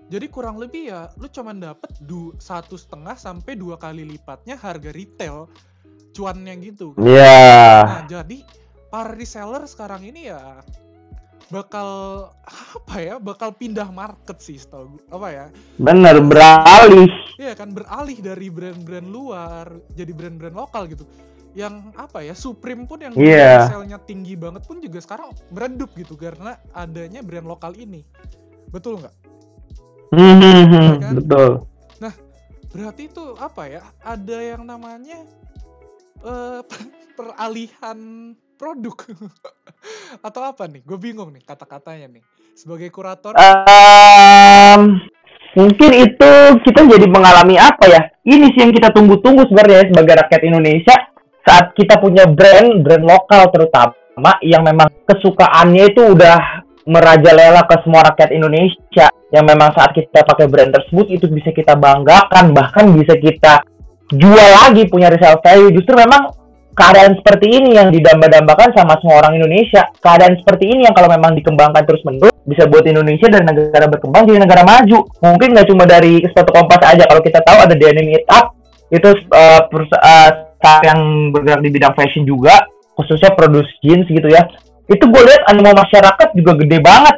[0.09, 4.89] jadi kurang lebih ya, lu cuman dapet du satu setengah sampai dua kali lipatnya harga
[4.89, 5.45] retail
[6.13, 6.97] cuannya gitu.
[6.97, 7.45] Iya.
[7.85, 8.41] Nah, jadi
[8.89, 10.61] para reseller sekarang ini ya
[11.47, 11.89] bakal
[12.43, 13.15] apa ya?
[13.17, 14.99] Bakal pindah market sih, setahu.
[15.07, 15.45] Apa ya?
[15.79, 17.07] Bener beralih.
[17.39, 21.07] Iya kan beralih dari brand-brand luar jadi brand-brand lokal gitu.
[21.55, 23.65] Yang apa ya Supreme pun yang Iya.
[23.71, 28.03] resellnya tinggi banget pun juga sekarang meredup gitu karena adanya brand lokal ini.
[28.69, 29.15] Betul nggak?
[30.13, 31.13] Mhm, kan?
[31.15, 31.49] Betul.
[32.69, 33.81] Berarti itu apa ya?
[34.05, 35.25] Ada yang namanya
[36.21, 36.61] eh
[37.17, 37.97] peralihan
[38.59, 38.95] produk
[40.27, 40.83] atau apa nih?
[40.83, 42.23] Gue bingung nih kata-katanya nih.
[42.59, 44.99] Sebagai kurator, Em,
[45.55, 46.31] mungkin itu
[46.67, 48.01] kita jadi mengalami apa ya?
[48.27, 50.95] Ini sih yang kita tunggu-tunggu sebenarnya ya, sebagai rakyat Indonesia
[51.47, 58.05] saat kita punya brand brand lokal terutama yang memang kesukaannya itu udah merajalela ke semua
[58.11, 63.13] rakyat Indonesia yang memang saat kita pakai brand tersebut itu bisa kita banggakan bahkan bisa
[63.15, 63.61] kita
[64.09, 66.33] jual lagi punya resale value justru memang
[66.79, 69.83] keadaan seperti ini yang didamba-dambakan sama semua orang Indonesia.
[69.99, 74.23] Keadaan seperti ini yang kalau memang dikembangkan terus menerus bisa buat Indonesia dan negara berkembang
[74.23, 75.03] jadi negara maju.
[75.19, 78.55] Mungkin nggak cuma dari sepatu kompas aja kalau kita tahu ada Denim It Up
[78.89, 82.55] itu uh, perus- uh, startup yang bergerak di bidang fashion juga
[82.95, 84.47] khususnya produce jeans gitu ya.
[84.87, 87.15] Itu gue lihat animo masyarakat juga gede banget.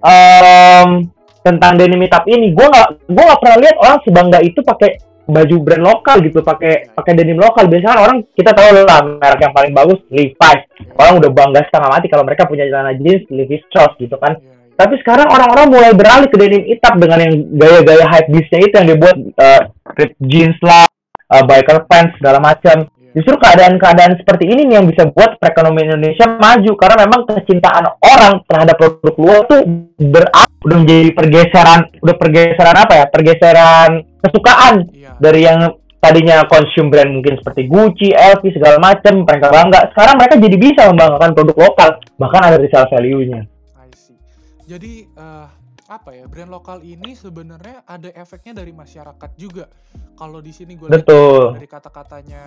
[0.00, 1.12] Em,
[1.44, 2.50] tentang denim hitam ini.
[2.56, 6.92] Gue nggak gue nggak pernah lihat orang sebangga itu pakai baju brand lokal gitu pakai
[6.92, 10.60] pakai denim lokal biasanya kan orang kita tahu lah merek yang paling bagus Levi's
[10.98, 14.50] orang udah bangga setengah mati kalau mereka punya celana jeans Levi's Strauss gitu kan Iya,
[14.50, 14.76] iya.
[14.76, 18.88] tapi sekarang orang-orang mulai beralih ke denim hitam dengan yang gaya-gaya hype beastnya itu yang
[18.90, 19.60] dibuat uh,
[19.96, 20.84] ripped jeans lah
[21.30, 23.26] uh, biker pants segala macam Iya.
[23.26, 28.34] justru keadaan-keadaan seperti ini nih yang bisa buat perekonomian Indonesia maju karena memang kecintaan orang
[28.46, 29.60] terhadap produk luar tuh
[29.98, 33.90] beralih udah menjadi pergeseran udah pergeseran apa ya pergeseran
[34.20, 34.74] kesukaan.
[35.20, 40.34] Dari yang tadinya konsum brand mungkin seperti Gucci, LV segala macam mereka bangga sekarang mereka
[40.40, 43.44] jadi bisa membanggakan produk lokal bahkan ada resale value-nya
[43.76, 44.16] I see.
[44.64, 45.46] Jadi eh,
[45.90, 49.68] apa ya brand lokal ini sebenarnya ada efeknya dari masyarakat juga.
[50.16, 52.42] Kalau di sini gue dari kata-katanya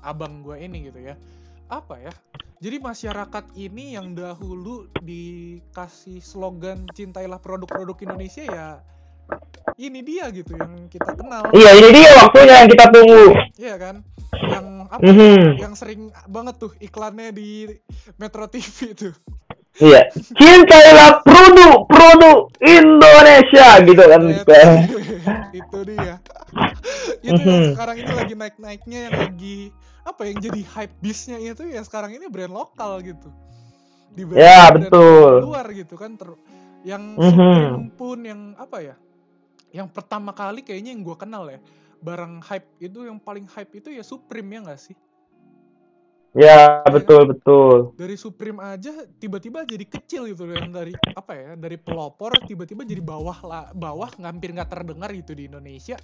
[0.00, 1.18] abang gue ini gitu ya.
[1.68, 2.12] Apa ya?
[2.62, 8.66] Jadi masyarakat ini yang dahulu dikasih slogan cintailah produk-produk Indonesia ya
[9.76, 11.42] ini dia gitu yang kita kenal.
[11.50, 13.96] iya ini dia waktunya yang kita tunggu Iya kan?
[14.34, 15.02] Yang apa?
[15.02, 15.42] Mhm.
[15.58, 17.70] Yang sering banget tuh iklannya di
[18.16, 19.14] Metro TV tuh.
[19.74, 20.06] iya
[20.38, 24.22] cintailah produk produk Indonesia gitu kan
[25.58, 26.14] itu dia
[27.18, 27.74] itu yang Mhm.
[27.74, 29.58] sekarang ini lagi naik naiknya yang lagi
[30.04, 33.26] apa yang jadi hype bisnya itu ya sekarang ini brand lokal gitu
[34.14, 35.42] di Ya, betul.
[35.42, 36.30] luar gitu kan ter
[36.86, 37.34] yang Mhm.
[37.34, 38.94] Supreme pun yang apa ya
[39.74, 41.58] yang pertama kali kayaknya yang gue kenal ya
[41.98, 44.96] barang hype itu yang paling hype itu ya Supreme ya nggak sih?
[46.34, 47.94] Ya, betul betul.
[47.94, 51.50] Dari Supreme aja tiba-tiba jadi kecil gitu loh yang dari apa ya?
[51.54, 55.94] Dari pelopor tiba-tiba jadi bawah lah, bawah hampir nggak terdengar gitu di Indonesia.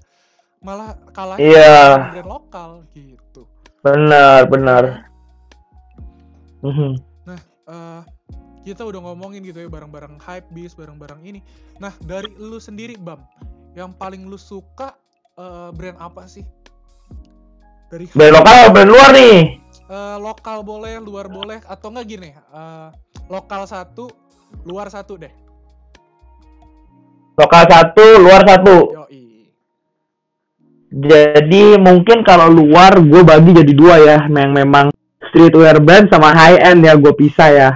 [0.62, 2.14] Malah kalah Iya.
[2.14, 3.50] brand lokal gitu.
[3.82, 5.10] Benar, benar.
[6.62, 7.10] Mhm.
[7.70, 8.02] Eh,
[8.66, 11.40] kita udah ngomongin gitu ya barang-barang hype bis, barang-barang ini.
[11.78, 13.22] Nah, dari lu sendiri, Bam,
[13.78, 14.94] yang paling lu suka
[15.38, 16.42] eh, brand apa sih?
[17.90, 19.38] Dari Brand lokal atau brand luar nih?
[19.90, 22.88] Eh, lokal boleh, luar boleh, atau enggak gini, eh,
[23.26, 24.06] lokal satu,
[24.62, 25.32] luar satu deh.
[27.34, 28.76] Lokal satu, luar satu.
[28.94, 29.50] Yoi.
[30.90, 34.94] Jadi mungkin kalau luar gue bagi jadi dua ya, yang memang
[35.30, 37.70] streetwear brand sama high end ya gue pisah ya.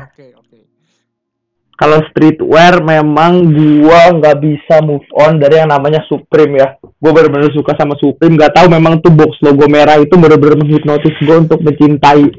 [1.74, 6.78] Kalau streetwear memang gue nggak bisa move on dari yang namanya Supreme ya.
[6.78, 8.38] Gue bener-bener suka sama Supreme.
[8.38, 12.30] Gak tahu memang tuh box logo merah itu bener-bener menghipnotis gue untuk mencintai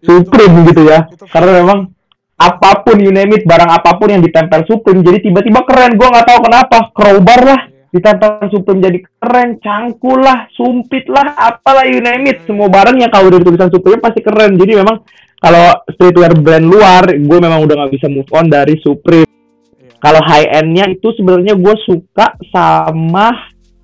[0.00, 1.04] Supreme gitu ya.
[1.04, 1.92] itu- Karena memang
[2.38, 5.92] apa pun you name it, barang apa pun yang ditempel Supreme jadi tiba-tiba keren.
[5.94, 6.78] Gue nggak tahu kenapa.
[6.94, 7.92] Crowbar lah Iya.
[7.92, 12.44] ditempel Supreme jadi keren, cangkul lah, sumpit lah, apalah you name it.
[12.44, 14.56] Semua barang yang kalau udah tulisan Supreme pasti keren.
[14.56, 15.04] Jadi memang
[15.38, 19.26] kalau streetwear brand luar, gue memang udah nggak bisa move on dari Supreme.
[19.78, 19.94] Iya.
[20.02, 23.30] Kalau high end-nya itu sebenarnya gue suka sama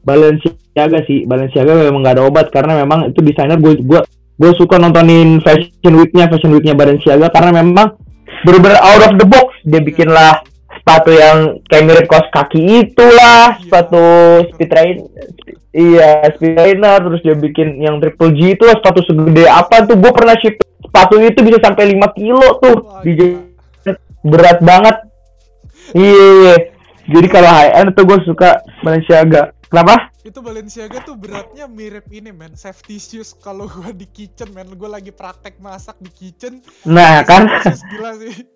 [0.03, 1.23] Balenciaga sih.
[1.25, 4.01] Balenciaga memang nggak ada obat karena memang itu desainer gue gue
[4.35, 8.03] gue suka nontonin fashion week-nya, fashion week-nya Balenciaga karena memang
[8.43, 9.55] bener-bener out of the box.
[9.63, 10.43] Dia bikin lah
[10.75, 13.61] sepatu yang kayak mirip kaos kaki itulah, Iya.
[13.63, 14.05] sepatu
[14.53, 14.97] speed train,
[15.71, 19.95] iya speed trainer, terus dia bikin yang triple G itu sepatu segede apa tuh?
[19.97, 20.59] Gue pernah ship
[20.95, 23.35] sepatu itu bisa sampai 5 kilo tuh, di
[24.23, 25.11] berat banget.
[25.91, 26.57] Iya, iya.
[27.11, 29.51] Jadi kalau high end tuh gue suka Balenciaga.
[29.67, 30.15] Kenapa?
[30.23, 34.97] Itu Balenciaga tuh beratnya mirip ini men, safety shoes kalau gua di kitchen men, gua
[34.97, 36.63] lagi praktek masak di kitchen.
[36.87, 37.51] Nah kan,
[37.91, 38.47] gila sih.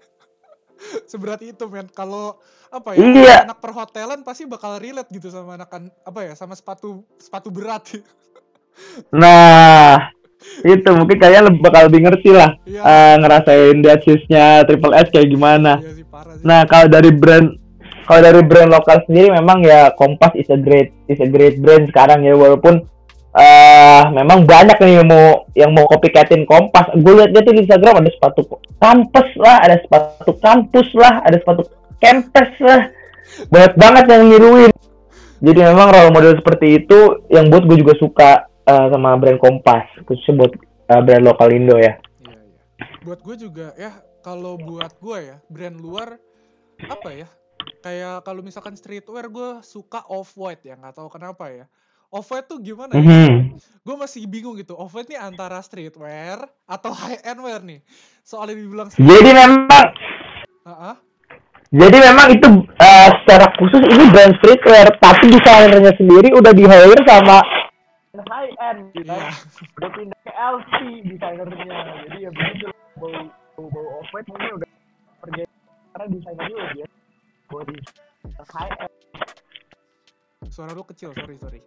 [1.10, 1.90] Seberat itu men.
[1.90, 2.38] Kalau
[2.70, 3.02] apa ya?
[3.02, 3.36] Iya.
[3.50, 5.74] Anak perhotelan pasti bakal relate gitu sama anak
[6.06, 6.32] apa ya?
[6.38, 7.82] Sama sepatu sepatu berat.
[9.20, 10.14] nah
[10.58, 12.80] itu mungkin kalian bakal lebih ngerti lah Iya.
[12.82, 15.78] eh, ngerasain dead shoes-nya Triple S kayak gimana.
[15.78, 16.44] Iya sih parah sih.
[16.44, 17.54] Nah kalau dari brand
[18.08, 21.86] kalau dari brand lokal sendiri memang ya Kompas is a great is a great brand
[21.92, 22.80] sekarang ya walaupun
[23.38, 26.90] eh memang banyak nih yang mau yang mau copycatin Kompas.
[26.98, 28.40] Gue lihat tuh di Instagram ada sepatu
[28.80, 31.62] kampus lah, ada sepatu kampus lah, ada sepatu
[32.00, 32.82] campus lah.
[33.52, 34.72] Banyak banget yang niruin.
[35.38, 39.88] Jadi memang role model seperti itu yang buat gue juga suka eh, sama brand Kompas,
[40.04, 40.52] khususnya buat
[40.92, 41.96] eh, brand lokal Indo ya.
[42.20, 42.62] Iya, iya.
[43.02, 46.20] Buat gue juga ya, kalau buat gue ya, brand luar
[46.84, 47.28] apa ya?
[47.80, 51.66] Kayak kalau misalkan streetwear gue suka off white ya, nggak tahu kenapa ya.
[52.08, 53.04] Off white tuh gimana ya?
[53.04, 53.60] Mhm.
[53.84, 54.72] Gue masih bingung gitu.
[54.72, 57.80] Off white nih antara streetwear atau high end wear nih.
[58.24, 59.68] Soalnya dibilang Jadi memang
[60.68, 60.96] Heeh.
[61.68, 62.48] Jadi memang itu
[62.80, 67.44] eh, secara khusus ini brand streetwear, tapi desainernya sendiri udah di hire sama
[68.26, 69.08] high end, gitu.
[69.10, 69.30] Iya.
[69.78, 70.72] udah pindah ke LV
[71.06, 71.76] desainernya.
[72.08, 72.66] Jadi ya begitu
[72.98, 73.10] bau
[73.54, 74.68] bau, bau off white mungkin udah
[75.22, 75.42] pergi
[75.92, 76.86] karena desainernya udah dia
[77.68, 77.76] di
[78.50, 78.94] high end.
[80.48, 81.60] Suara lu kecil, sorry sorry.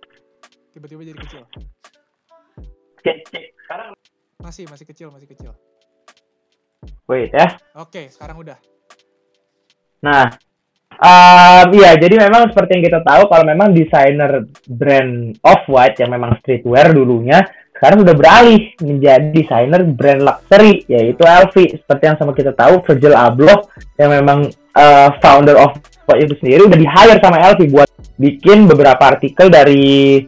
[0.72, 1.44] Tiba-tiba jadi kecil.
[3.02, 3.46] Cek, cek.
[3.66, 3.92] Sekarang
[4.42, 5.54] Masih masih kecil, masih kecil.
[7.06, 7.60] wait ya.
[7.78, 8.58] Oke, sekarang udah.
[10.02, 10.34] Nah,
[11.02, 16.38] um, iya jadi memang seperti yang kita tahu kalau memang desainer brand Off-White yang memang
[16.40, 17.42] streetwear dulunya
[17.82, 23.18] sekarang sudah beralih menjadi desainer brand luxury yaitu LV seperti yang sama kita tahu Virgil
[23.18, 27.90] Abloh yang memang uh, founder of White itu sendiri udah di hire sama LV buat
[28.22, 30.22] bikin beberapa artikel dari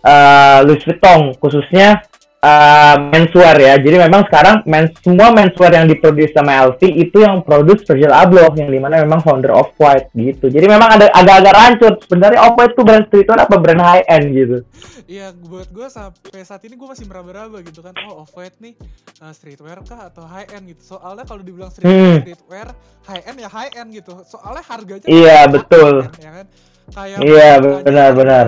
[0.00, 2.00] uh, Louis Vuitton khususnya
[2.44, 3.74] uh, menswear ya.
[3.80, 8.52] Jadi memang sekarang mens, semua menswear yang diproduksi sama LV itu yang produce Virgil Abloh
[8.60, 10.52] yang di mana memang founder of White gitu.
[10.52, 14.26] Jadi memang ada agak-agak rancur sebenarnya Off White itu brand streetwear apa brand high end
[14.36, 14.58] gitu.
[15.04, 17.92] Iya, buat gue sampai saat ini gue masih meraba-raba gitu kan.
[18.08, 18.72] Oh, off white nih
[19.20, 20.96] uh, streetwear kah atau high end gitu.
[20.96, 22.18] Soalnya kalau dibilang streetwear, Hmm.
[22.24, 22.68] streetwear
[23.04, 24.12] high end ya high end gitu.
[24.24, 26.08] Soalnya harganya Iya, betul.
[26.08, 26.46] kan, ya kan?
[26.84, 27.50] Kayak Iya,
[27.84, 28.44] benar-benar.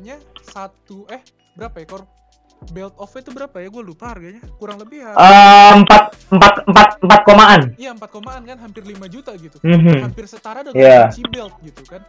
[0.48, 1.20] Satu eh
[1.56, 1.86] berapa ya?
[2.72, 3.68] Belt off itu berapa ya?
[3.68, 4.42] Gue lupa harganya.
[4.56, 5.12] Kurang lebih ya.
[5.76, 7.60] Empat empat empat empat komaan.
[7.76, 9.60] Iya, 4 komaan kan hampir 5 juta gitu.
[9.62, 10.02] Mhm.
[10.02, 11.00] Hampir setara dengan Iya.
[11.12, 12.02] Gucci belt gitu kan.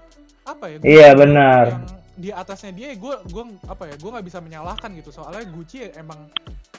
[0.47, 0.77] Apa ya?
[0.81, 1.65] Iya, Gucci benar.
[1.67, 1.86] Yang
[2.17, 3.95] di atasnya dia gue gua apa ya?
[4.01, 5.13] Gue nggak bisa menyalahkan gitu.
[5.13, 6.25] Soalnya Gucci ya emang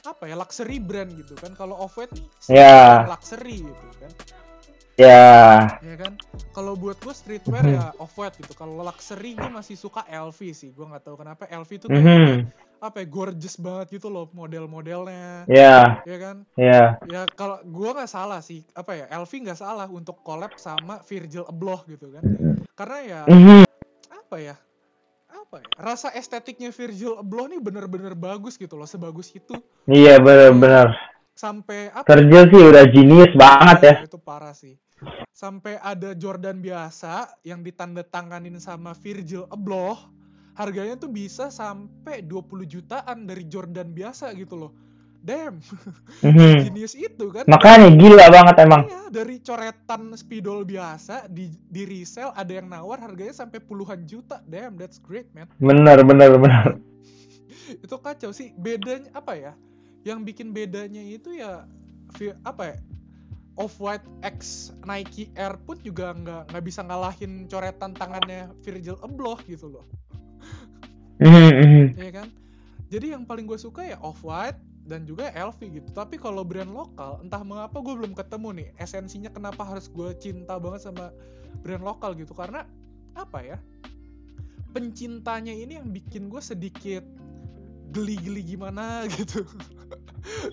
[0.03, 0.35] apa ya?
[0.35, 1.55] Luxury brand gitu kan.
[1.55, 2.25] Kalau off-white nih
[2.59, 3.07] Iya.
[3.07, 4.11] luxury gitu kan.
[4.99, 5.79] Ya.
[5.79, 6.19] Ya kan?
[6.51, 7.75] Kalau buat gue streetwear Mhm.
[7.79, 8.51] ya off-white gitu.
[8.51, 10.75] Kalau luxury gue masih suka LV sih.
[10.75, 11.95] Gue nggak tahu kenapa LV itu Mhm.
[11.95, 16.83] kayak apa ya gorgeous banget gitu loh model-modelnya Iya, ya kan iya.
[17.05, 21.43] ya kalau gua nggak salah sih apa ya Elvi nggak salah untuk collab sama Virgil
[21.43, 22.23] Abloh gitu kan
[22.73, 23.63] karena ya Mhm.
[24.09, 24.55] apa ya
[25.29, 30.91] apa ya rasa estetiknya Virgil Abloh nih bener-bener bagus gitu loh sebagus itu Iya benar-benar.
[31.33, 33.93] sampai apa Virgil sih udah genius banget ya.
[33.97, 34.75] Iya, itu parah sih
[35.31, 39.95] sampai ada Jordan biasa yang ditanda tanganin sama Virgil Abloh
[40.59, 44.71] harganya tuh bisa sampai 20 jutaan dari Jordan biasa gitu loh
[45.19, 45.59] damn
[46.23, 46.67] Mhm.
[46.67, 48.81] genius itu kan Makanya gila banget emang.
[48.87, 54.39] Iya, dari coretan spidol biasa di di resell ada yang nawar harganya sampai puluhan juta.
[54.47, 55.47] Damn, that's great, man.
[55.59, 56.79] Bener bener bener.
[57.83, 58.51] Itu kacau sih.
[58.55, 59.53] Bedanya apa ya?
[60.07, 61.67] Yang bikin bedanya itu ya
[62.43, 62.77] apa ya?
[63.59, 69.39] Off White X Nike Air pun juga nggak nggak bisa ngalahin coretan tangannya Virgil Abloh
[69.43, 69.83] gitu loh.
[71.19, 71.85] Mhm, mhm.
[71.99, 72.27] Iya kan?
[72.89, 74.57] Jadi yang paling gue suka ya Off White
[74.89, 75.89] dan juga LV gitu.
[75.93, 80.57] Tapi kalau brand lokal, entah mengapa gue belum ketemu nih esensinya kenapa harus gue cinta
[80.57, 81.13] banget sama
[81.61, 82.33] brand lokal gitu.
[82.33, 82.65] Karena
[83.13, 83.57] apa ya?
[84.73, 87.03] Pencintanya ini yang bikin gue sedikit
[87.93, 89.45] geli-geli gimana gitu.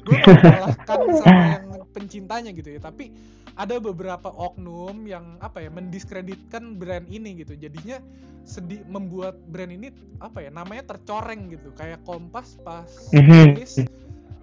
[0.03, 1.66] gue gak menyalahkan sama yang
[1.97, 2.81] pencintanya gitu ya.
[2.85, 3.09] Tapi
[3.57, 7.57] ada beberapa oknum yang apa ya mendiskreditkan brand ini gitu.
[7.57, 7.97] Jadinya
[8.45, 9.89] sedih membuat brand ini
[10.21, 13.59] apa ya namanya tercoreng gitu kayak Kompas pas Mhm.
[13.59, 13.81] rilis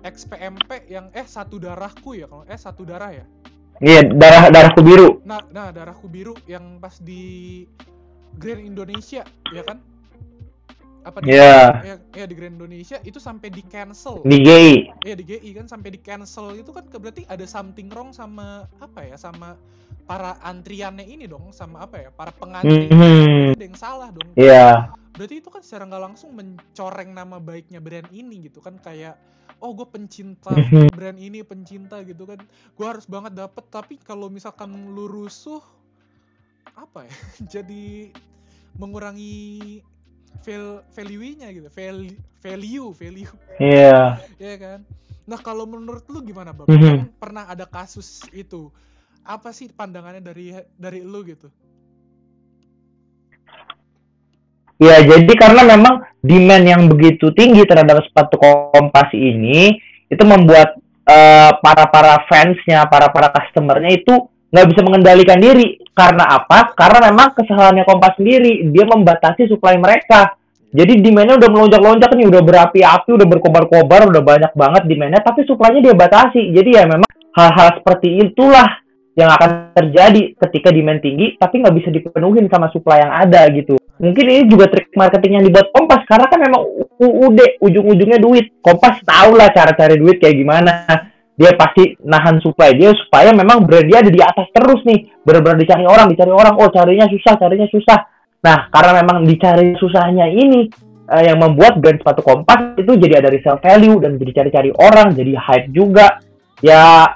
[0.03, 3.25] XPMP yang eh satu darahku ya kalau eh satu darah ya
[3.79, 5.23] Iya darah darahku biru.
[5.23, 7.63] nah nah darahku biru yang pas di
[8.35, 9.23] Grand Indonesia
[9.55, 9.79] ya kan
[11.03, 11.83] apa di Iya.
[11.83, 15.03] ya, ya di Grand Indonesia itu sampai di cancel Di GI.
[15.03, 19.03] ya di GI kan sampai di cancel itu kan berarti ada something wrong sama apa
[19.03, 19.59] ya sama
[20.03, 23.55] para antriannya ini dong sama apa ya para pengantri Mhm.
[23.55, 24.91] ada yang salah dong Iya.
[25.13, 29.15] berarti itu kan secara nggak langsung mencoreng nama baiknya brand ini gitu kan kayak
[29.59, 30.91] oh gue pencinta Mhm.
[30.91, 32.39] brand ini pencinta gitu kan
[32.75, 35.59] gue harus banget dapet tapi kalau misalkan lu rusuh
[36.75, 37.11] apa ya
[37.59, 38.11] jadi
[38.73, 39.79] mengurangi
[40.41, 41.67] val- value-nya gitu.
[41.69, 43.33] Value value value.
[43.61, 44.17] Iya.
[44.41, 44.79] ya kan?
[45.23, 46.67] Nah kalau menurut lu gimana bang?
[46.67, 46.81] Mhm.
[46.81, 48.73] Kan pernah ada kasus itu.
[49.23, 51.47] Apa sih pandangannya dari dari lu gitu?
[54.81, 59.79] Ya, jadi karena memang demand yang begitu tinggi terhadap sepatu kompas ini,
[60.11, 60.75] itu membuat
[61.07, 65.81] eh, para para fansnya, para para customernya itu nggak bisa mengendalikan diri.
[65.91, 66.77] Karena apa?
[66.77, 70.37] Karena memang kesalahannya kompas sendiri, dia membatasi supply mereka.
[70.73, 75.85] Jadi demandnya udah melonjak-lonjak nih, udah berapi-api, udah berkobar-kobar, udah banyak banget demandnya, tapi supply-nya
[75.85, 76.49] dia batasi.
[76.49, 78.81] Jadi ya memang hal-hal seperti itulah
[79.13, 83.77] yang akan terjadi ketika demand tinggi, tapi nggak bisa dipenuhin sama supply yang ada gitu
[84.01, 86.61] mungkin ini juga trik marketing yang dibuat Kompas karena kan memang
[86.97, 90.73] UUD ujung-ujungnya duit Kompas tahu lah cara cari duit kayak gimana
[91.33, 95.09] dia pasti nahan supply dia supaya memang brand dia ada di atas terus nih.
[95.25, 96.53] Benar-benar dicari orang dicari orang.
[96.61, 97.99] Oh carinya susah carinya susah.
[98.45, 100.69] Nah karena memang dicari susahnya ini
[101.09, 105.17] eh, yang membuat brand sepatu Kompas itu jadi ada resale value dan jadi cari-cari orang
[105.17, 106.21] jadi hype juga.
[106.61, 107.09] Ya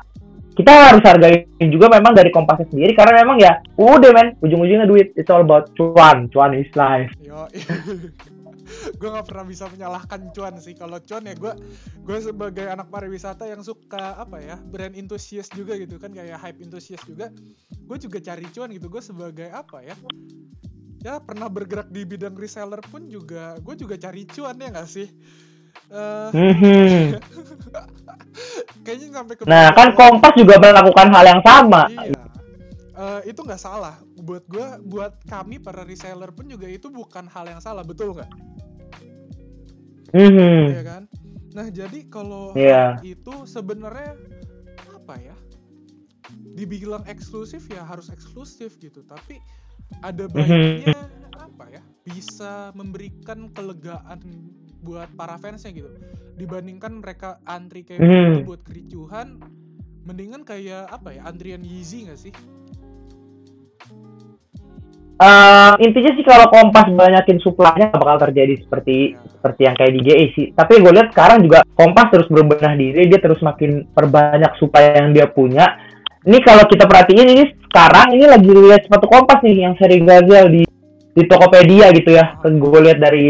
[0.58, 4.34] kita harus hargain juga memang dari Kompasnya sendiri karena memang ya udah men.
[4.42, 5.14] Ujung-ujungnya duit.
[5.14, 6.26] It's all about cuan.
[6.34, 7.14] Cuan is life
[9.00, 10.76] gue nggak pernah bisa menyalahkan cuan sih.
[10.76, 11.54] Kalau cuan ya gue,
[12.04, 16.60] gue sebagai anak pariwisata yang suka apa ya, brand enthusiast juga gitu kan, kayak hype
[16.62, 17.32] enthusiast juga.
[17.88, 18.88] Gue juga cari cuan gitu.
[18.92, 19.96] Gue sebagai apa ya?
[21.06, 25.08] Ya pernah bergerak di bidang reseller pun juga, gue juga cari cuan ya nggak sih?
[26.34, 27.16] Mhm.
[28.84, 31.88] kayaknya sampai ke Nah, kan Kompas juga melakukan hal yang sama.
[31.92, 32.27] Iya.
[32.98, 34.02] Eh, itu nggak salah.
[34.18, 38.32] Buat gue, buat kami para reseller pun juga itu bukan hal yang salah, betul nggak?
[40.18, 40.74] Mhm.
[40.74, 41.04] Iya kan?
[41.54, 44.18] Nah, jadi kalau hal itu sebenarnya
[44.98, 45.38] apa ya?
[46.58, 49.38] Dibilang eksklusif ya harus eksklusif gitu, tapi
[50.02, 50.34] ada Mhm.
[50.34, 50.98] baiknya
[51.38, 51.82] apa ya?
[52.02, 54.26] Bisa memberikan kelegaan
[54.82, 55.94] buat para fansnya gitu.
[56.34, 58.10] Dibandingkan mereka antri kayak Mhm.
[58.10, 59.38] begitu buat kericuhan,
[60.02, 61.30] mendingan kayak apa ya?
[61.30, 62.34] Antrian Yeezy nggak sih?
[65.18, 70.26] Eh, intinya sih kalau Kompas banyakin nggak bakal terjadi seperti seperti yang kayak di GE
[70.38, 70.48] sih.
[70.54, 75.18] Tapi gue lihat sekarang juga Kompas terus berbenah diri, dia terus makin perbanyak supply yang
[75.18, 75.66] dia punya.
[76.22, 80.46] Ini kalau kita perhatiin ini sekarang ini lagi lihat sepatu Kompas nih yang seri gagal
[80.54, 80.62] di
[81.18, 82.38] di Tokopedia gitu ya.
[82.46, 83.30] Gue lihat dari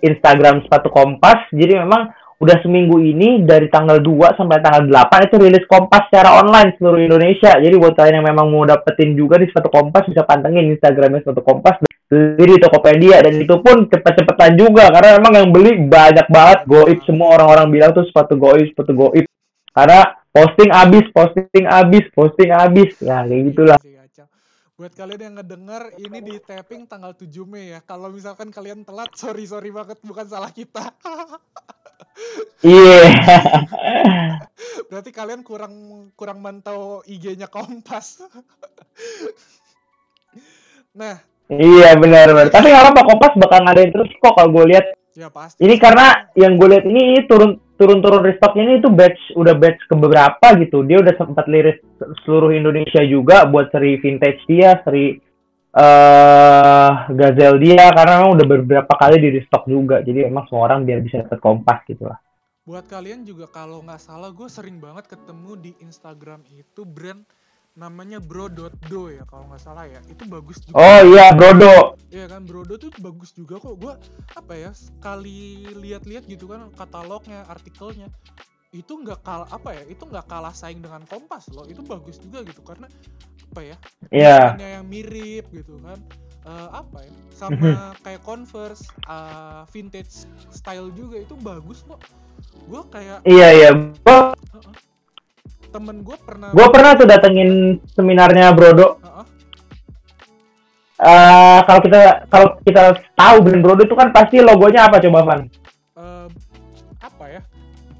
[0.00, 1.52] Instagram sepatu Kompas.
[1.52, 6.40] Jadi memang udah seminggu ini dari tanggal 2 sampai tanggal 8 itu rilis Kompas secara
[6.40, 7.52] online seluruh Indonesia.
[7.60, 11.44] Jadi buat kalian yang memang mau dapetin juga di sepatu Kompas bisa pantengin Instagramnya sepatu
[11.44, 11.84] Kompas.
[12.10, 16.98] beli di Tokopedia dan itu pun cepet-cepetan juga karena memang yang beli banyak banget goib
[17.06, 19.30] semua orang-orang bilang tuh sepatu goib sepatu goib
[19.70, 23.78] karena posting abis posting abis posting abis ya kayak gitulah.
[24.74, 27.84] Buat kalian yang ngedenger ini di tapping tanggal 7 Mei ya.
[27.86, 30.90] Kalau misalkan kalian telat, sorry sorry banget bukan salah kita.
[32.64, 33.02] iya.
[34.90, 35.74] Berarti kalian kurang
[36.18, 38.26] kurang mantau IG-nya Kompas.
[40.98, 42.50] nah, iya benar benar.
[42.50, 44.86] Tapi nggak apa kompas bakal ngadain terus kok kalau gue lihat.
[45.10, 45.58] Ya pasti.
[45.66, 49.54] ini karena yang gue lihat ini, ini turun turun turun restocknya ini itu batch udah
[49.58, 50.86] batch ke beberapa gitu.
[50.86, 51.82] Dia udah sempat liris
[52.22, 55.18] seluruh Indonesia juga buat seri vintage dia seri
[55.70, 60.82] eh Gazelle dia karena memang udah beberapa kali di restock juga jadi emang semua orang
[60.82, 62.18] biar bisa dapat kompas gitu lah
[62.70, 67.26] Buat kalian juga kalau nggak salah gue sering banget ketemu di Instagram itu brand
[67.74, 69.98] namanya Bro.do ya kalau nggak salah ya.
[70.06, 70.78] Itu bagus juga.
[70.78, 73.74] oh iya Brodo Iya kan Brodo tuh bagus juga kok.
[73.74, 73.94] Gue
[74.36, 78.12] apa ya sekali lihat-lihat gitu kan katalognya, artikelnya
[78.70, 79.82] itu nggak kalah apa ya?
[79.90, 81.66] Itu nggak kalah saing dengan Kompas loh.
[81.66, 82.86] Itu bagus juga gitu karena
[83.50, 83.76] apa ya?
[84.14, 85.98] iya desainnya yang mirip gitu kan.
[86.46, 87.12] Eh, apa ya?
[87.34, 91.98] Sama kayak Converse, eh, vintage style juga itu bagus kok.
[92.70, 94.74] Gue kayak iya iya gua Heeh.
[95.70, 99.26] temen gue pernah gua pernah tuh datengin seminarnya Brodo Heeh.
[101.00, 102.00] Eh kalau kita
[102.32, 102.82] kalau kita
[103.14, 105.40] tahu brand Brodo itu kan pasti logonya apa coba Van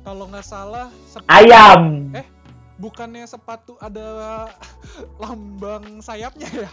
[0.01, 1.80] kalau nggak salah sepatu, ayam
[2.80, 4.48] bukannya sepatu ada
[5.22, 6.70] lambang sayapnya ya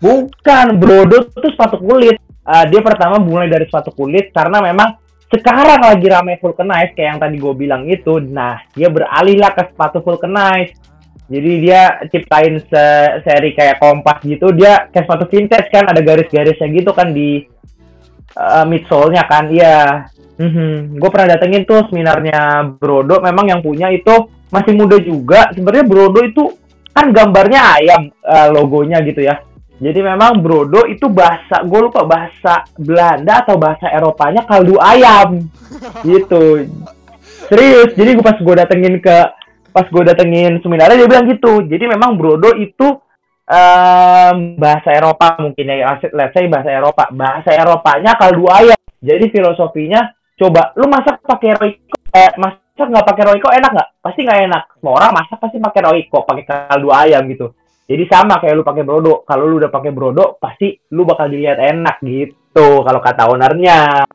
[0.00, 2.16] Bukan, Brodo itu sepatu kulit.
[2.40, 4.96] Ah, dia pertama mulai dari sepatu kulit karena memang
[5.28, 8.16] sekarang lagi ramai vulcanize kayak yang tadi gue bilang itu.
[8.18, 10.72] Nah, dia beralih lah ke sepatu vulcanize.
[11.30, 14.50] Jadi dia ciptain se- seri kayak kompas gitu.
[14.50, 17.44] Dia kayak sepatu vintage kan, ada garis-garisnya gitu kan di
[18.34, 19.52] uh, midsole-nya kan.
[19.52, 20.10] Iya.
[20.40, 20.96] Mhm.
[20.96, 23.20] Gue pernah datengin tuh seminarnya Brodo.
[23.20, 25.52] Memang yang punya itu masih muda juga.
[25.52, 26.56] Sebenarnya Brodo itu
[26.96, 29.44] kan gambarnya ayam eh, logonya gitu ya.
[29.80, 35.48] Jadi memang brodo itu bahasa gue lupa bahasa Belanda atau bahasa Eropanya kaldu ayam
[36.04, 36.68] gitu.
[37.48, 37.96] Serius.
[37.96, 39.16] Jadi gue pas gue datengin ke
[39.72, 41.64] pas gue datengin seminarnya dia bilang gitu.
[41.64, 43.00] Jadi memang brodo itu
[43.48, 47.08] em, bahasa Eropa mungkin ya let's say bahasa Eropa.
[47.16, 48.76] Bahasa Eropanya kaldu ayam.
[49.00, 53.88] Jadi filosofinya coba lu masak pakai roiko eh masak nggak pakai roiko enak nggak?
[54.00, 54.62] Pasti nggak enak.
[54.80, 57.52] Semua orang masak pasti pakai roiko, pakai kaldu ayam gitu.
[57.84, 59.26] Jadi sama kayak lu pakai brodo.
[59.28, 62.80] Kalau lu udah pakai brodo, pasti lu bakal dilihat enak gitu.
[62.86, 64.06] Kalau kata ownernya.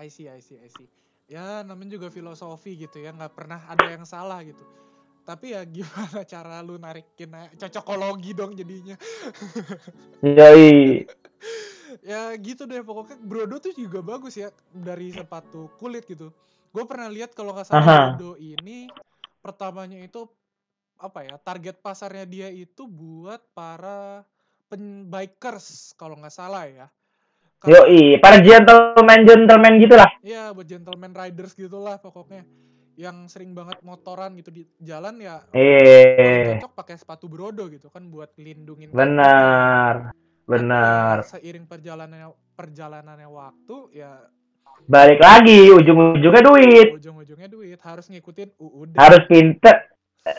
[0.00, 0.86] I see I see I see
[1.26, 4.62] ya namanya juga filosofi gitu ya nggak pernah ada yang salah gitu
[5.26, 8.94] tapi ya gimana cara lu narikin cocokologi dong jadinya
[10.22, 11.02] Yoi.
[12.02, 16.32] ya gitu deh pokoknya Brodo tuh juga bagus ya dari sepatu kulit gitu
[16.70, 17.72] gue pernah lihat kalau nggak Aha.
[17.72, 18.90] salah Brodo ini
[19.38, 20.26] pertamanya itu
[20.96, 24.24] apa ya target pasarnya dia itu buat para
[24.66, 26.86] pen bikers kalau nggak salah ya
[27.56, 28.20] Karena- Yoi.
[28.20, 30.10] Para gentleman gentleman gitulah.
[30.20, 32.44] Iya buat gentleman riders gitulah pokoknya
[32.96, 36.56] yang sering banget motoran gitu di jalan ya Eh.
[36.60, 38.92] cocok pakai sepatu brodo gitu kan buat lindungin.
[38.92, 40.12] Benar.
[40.46, 41.26] Benar.
[41.26, 44.30] seiring perjalanannya perjalanannya waktu ya
[44.86, 46.88] Balik lagi ujung-ujungnya duit.
[46.94, 49.90] ujung-ujungnya duit harus ngikutin UUD Harus pinter.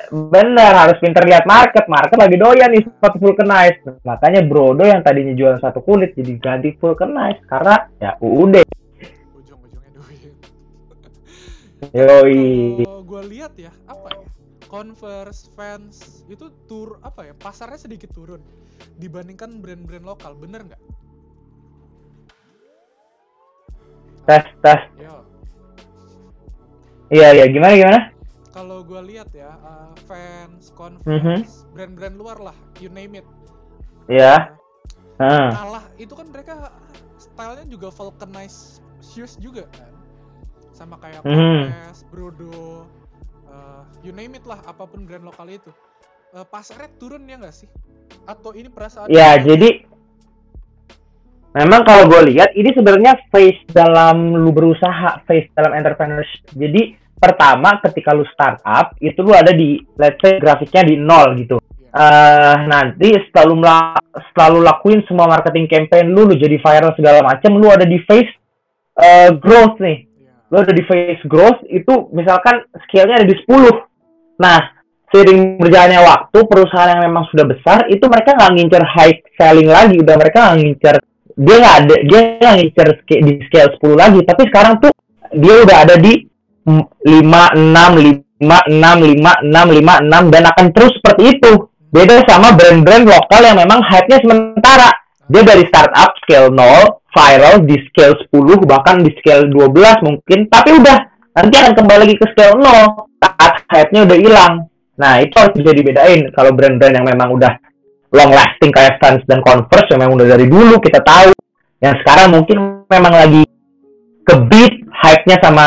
[0.08, 1.84] Bener, harus pinter lihat market.
[1.91, 3.84] Market lagi doyan nih sepatu vulcanize.
[4.08, 8.64] Makanya Brodo yang tadinya jualan satu kulit jadi ganti vulcanize karena ya UUD.
[9.36, 10.32] ujung-ujungnya duit
[11.91, 12.84] Yoi.
[12.88, 14.24] kalau gue lihat ya apa ya
[14.68, 18.43] Converse, Vans itu tur apa ya pasarnya sedikit turun
[18.99, 20.82] dibandingkan brand-brand lokal bener nggak?
[24.28, 24.82] Tes, tes.
[24.99, 25.24] Yo,
[27.07, 27.45] Iya, iya.
[27.47, 28.01] Gimana, gimana?
[28.51, 31.72] kalau gue lihat ya uh, Vans, Converse, Mhm.
[31.72, 33.28] brand-brand luar lah, you name it.
[34.11, 34.57] Iya.
[35.18, 35.49] Uh, Heeh.
[35.53, 36.74] kalah itu kan mereka
[37.15, 39.93] stylenya juga vulcanized shoes juga kan,
[40.74, 41.22] sama kayak.
[41.24, 42.89] Converse, Brodo,
[43.52, 45.72] uh, you name it lah, apa pun brand lokal itu.
[46.36, 47.70] Uh, pasarnya turun ya nggak sih?
[48.28, 49.08] Atau ini perasaan?
[49.08, 49.84] Ya, jadi
[51.56, 56.52] memang kalau gue lihat ini sebenarnya face dalam lu berusaha, face dalam entrepreneurship.
[56.54, 61.58] Jadi pertama ketika lu startup itu lu ada di let's say grafiknya di nol gitu.
[61.98, 66.93] Eh nanti setelah lu, mela- setelah lu lakuin semua marketing campaign lu, lu jadi viral
[66.93, 68.30] segala macem, lu ada di phase
[69.02, 70.07] eh, growth nih.
[70.48, 74.39] Lu ada di phase growth itu misalkan scale-nya ada di 10.
[74.39, 74.60] Nah,
[75.12, 79.95] seiring berjalannya waktu perusahaan yang memang sudah besar itu mereka nggak ngincer high selling lagi
[80.00, 80.95] udah mereka nggak ngincer
[81.38, 84.20] dia nggak ada dia nggak ngincer di scale 10 lagi.
[84.24, 84.91] Tapi sekarang tuh
[85.36, 86.14] dia udah ada di
[87.08, 91.52] lima enam lima enam lima enam lima enam dan akan terus seperti itu.
[91.88, 94.91] Beda sama brand-brand lokal yang memang hype-nya sementara
[95.28, 100.39] dia dari startup scale 0 viral di scale 10 bahkan di scale 12 mungkin.
[100.47, 100.97] Tapi udah
[101.36, 102.63] nanti akan kembali lagi ke scale 0
[103.19, 104.53] saat hype-nya udah hilang.
[104.97, 106.32] Nah itu harus bisa dibedain.
[106.32, 107.53] Kalau brand-brand yang memang udah
[108.15, 111.36] long lasting kayak Vans dan Converse yang memang udah dari dulu kita tahu.
[111.84, 112.57] Yang sekarang mungkin
[112.88, 113.43] memang lagi
[114.23, 115.65] kebit hype-nya sama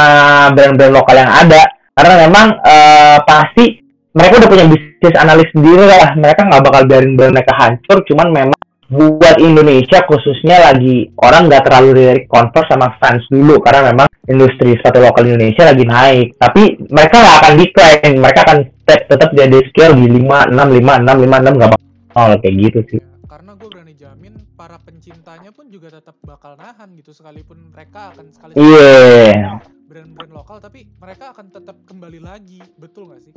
[0.56, 1.62] brand-brand lokal yang ada.
[1.92, 3.76] Karena memang uh, pasti
[4.11, 6.16] mereka udah punya bisnis analis sendiri lah.
[6.16, 8.61] Mereka nggak bakal biarin brand mereka hancur cuman memang
[8.91, 14.74] buat Indonesia khususnya lagi orang nggak terlalu dari Converse sama fans dulu karena memang industri
[14.74, 19.59] sepatu lokal Indonesia lagi naik tapi mereka nggak akan decline mereka akan step tetap jadi
[19.70, 23.68] scale di lima enam lima enam lima enam nggak bakal kayak gitu sih karena gue
[23.70, 29.38] berani jamin para pencintanya pun juga tetap bakal nahan gitu sekalipun mereka akan sekali iya
[29.38, 29.80] yeah.
[29.91, 32.62] Brand-brand lokal tapi mereka akan tetap kembali lagi.
[32.78, 33.34] Betul nggak sih?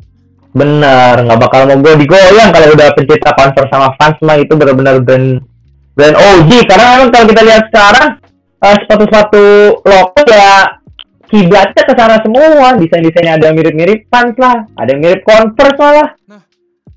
[0.53, 4.37] Benar, nggak bakal mau gue digoyang kalau udah pencinta Converse sama fans mah.
[4.37, 5.41] Itu benar-benar brand
[5.97, 8.07] brand OG karena memang kalau kita lihat sekarang
[8.61, 9.45] uh, sepatu-sepatu
[9.81, 10.53] lokal ya
[11.33, 12.67] kiblatnya ke sana semua.
[12.77, 16.41] Desain-desainnya ada mirip-mirip fans lah ada yang mirip Converse lah nah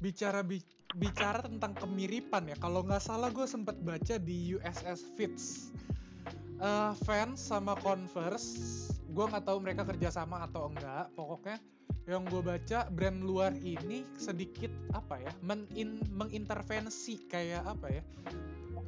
[0.05, 0.61] bicara bi
[0.93, 2.57] bicara tentang kemiripan ya.
[2.61, 5.73] Kalau nggak salah gue sempat baca di USS Fits
[6.61, 11.57] uh, fans sama Converse gue nggak tahu mereka kerjasama atau enggak pokoknya
[12.07, 18.03] yang gue baca brand luar ini sedikit apa ya menin mengintervensi kayak apa ya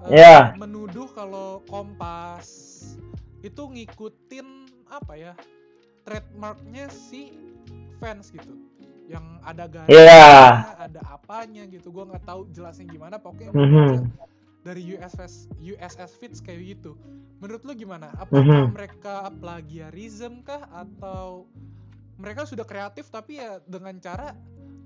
[0.05, 0.43] uh, yeah.
[0.55, 2.47] menuduh kalau Kompas
[3.43, 5.33] itu ngikutin apa ya
[6.05, 7.35] trademarknya si
[7.99, 8.55] fans gitu
[9.09, 10.77] yang ada garis yeah.
[10.77, 13.93] ada apanya gitu gue nggak tahu jelasnya gimana pokoknya mm -hmm.
[14.67, 16.99] Dari USS USS Fits kayak gitu
[17.39, 18.67] menurut lo gimana apakah mm -hmm.
[18.75, 21.47] mereka plagiarism kah atau
[22.19, 24.35] mereka sudah kreatif tapi ya dengan cara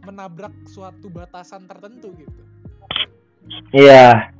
[0.02, 2.42] menabrak suatu batasan tertentu gitu.
[3.72, 4.34] Iya.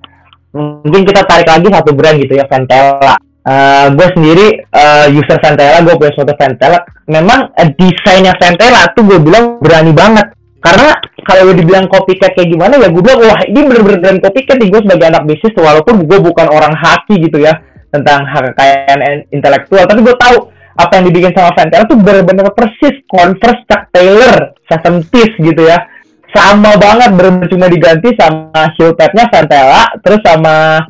[0.52, 3.16] Mungkin kita tarik lagi satu brand gitu ya, Ventela.
[3.42, 6.78] Uh, eh, gue sendiri uh, user Ventela, gue punya suatu Ventela.
[7.08, 10.36] Memang uh, desainnya Ventela tuh gue bilang berani banget.
[10.62, 14.68] Karena kalau dibilang copycat kayak gimana ya gue bilang wah ini bener-bener brand copycat nih
[14.70, 17.62] gue sebagai anak bisnis walaupun gue bukan orang haki gitu ya
[17.94, 22.96] tentang hak kekayaan intelektual tapi gue tahu apa yang dibikin sama Ventela tuh bener-bener persis
[23.04, 25.78] Converse Chuck Taylor 70s gitu ya.
[26.32, 30.80] Sama banget bener-bener cuma diganti sama heel padnya Ventela terus sama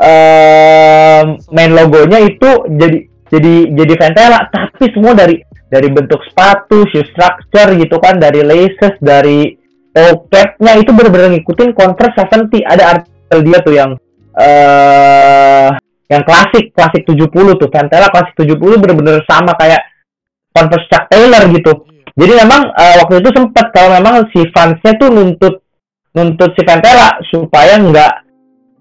[0.00, 2.48] um, main logonya itu
[2.80, 8.40] jadi jadi jadi Ventela tapi semua dari dari bentuk sepatu, shoe structure gitu kan, dari
[8.46, 9.65] laces, dari
[9.96, 12.60] toe nya itu bener-bener ngikutin Converse 70.
[12.68, 13.90] Ada artikel dia tuh yang
[14.36, 15.68] uh,
[16.12, 17.68] yang klasik klasik 70 tuh.
[17.72, 19.80] Ventela klasik 70 bener-bener sama kayak
[20.52, 21.72] Converse Chuck Taylor gitu.
[22.16, 25.64] Jadi memang uh, waktu itu sempat kalau memang si fansnya tuh nuntut
[26.16, 28.12] nuntut si Ventela supaya nggak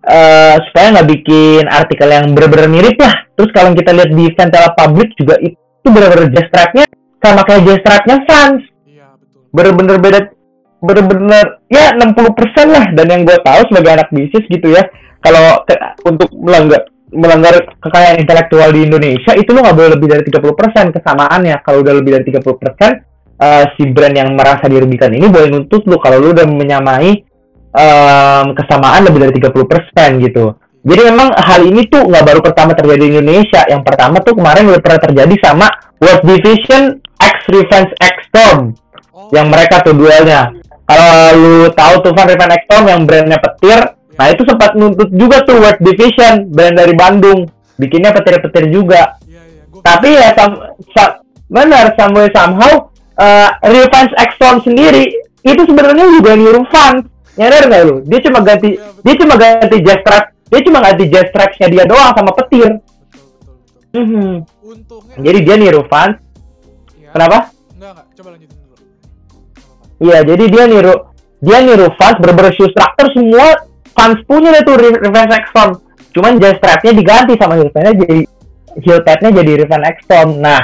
[0.07, 3.16] uh, supaya nggak bikin artikel yang bener-bener mirip lah.
[3.36, 6.51] Terus kalau kita lihat di Ventela Public juga itu bener-bener jazz
[7.24, 7.82] sama kayak jazz
[8.28, 8.61] fans.
[8.84, 9.51] Iya, betul.
[9.51, 10.20] bener-bener beda
[10.84, 12.86] bener-bener ya 60% lah.
[12.95, 14.84] Dan yang gue tahu sebagai anak bisnis gitu ya
[15.26, 15.65] kalau
[16.05, 21.55] untuk melanggar melanggar kekayaan intelektual di Indonesia itu lo nggak boleh lebih dari 30% kesamaannya.
[21.63, 25.97] Kalau udah lebih dari 30% uh, si brand yang merasa dirugikan ini boleh nuntut lo
[25.97, 27.23] kalau lo udah menyamai
[27.71, 30.45] um, kesamaan lebih dari 30% gitu.
[30.86, 33.65] Jadi memang hal ini tuh nggak baru pertama terjadi di Indonesia.
[33.65, 35.67] Yang pertama tuh kemarin udah pernah terjadi sama
[35.97, 38.78] World Division X Revenge X Storm.
[39.15, 39.32] Oh.
[39.32, 40.51] yang mereka tuh duelnya
[40.86, 45.11] kalau lu tahu tuh Van Revenge X Storm yang brandnya petir Nah itu sempat nuntut
[45.11, 49.19] juga tuh World Division brand dari Bandung, bikinnya petir-petir juga.
[49.27, 49.63] Iya, iya.
[49.83, 50.51] Tapi ya sam,
[50.95, 51.09] sam
[51.51, 55.11] benar Samuel somehow uh, Real Fans sendiri
[55.45, 57.05] itu sebenarnya juga niru fans.
[57.36, 57.95] Nyadar nggak lu?
[58.07, 61.83] Dia cuma ganti, ya, dia cuma ganti jazz track, dia cuma ganti jazz tracksnya dia
[61.83, 62.79] doang sama petir.
[62.79, 63.99] Betul, betul, betul.
[63.99, 64.31] Mm -hmm.
[64.63, 65.15] Untungnya.
[65.19, 66.15] Jadi dia niru fans.
[66.95, 67.11] Ya.
[67.11, 67.51] Kenapa?
[67.75, 68.05] Enggak, enggak.
[68.15, 68.55] Coba lanjutin dulu.
[69.99, 70.95] Iya, jadi dia niru
[71.39, 73.55] dia niru fans berber shoe structure semua
[73.95, 75.71] fans punya deh tuh Revenge X-Storm.
[76.11, 78.23] Cuman jazz strapnya diganti sama heel padnya jadi
[78.83, 80.39] heel padnya jadi Revenge X-Storm.
[80.43, 80.61] Nah,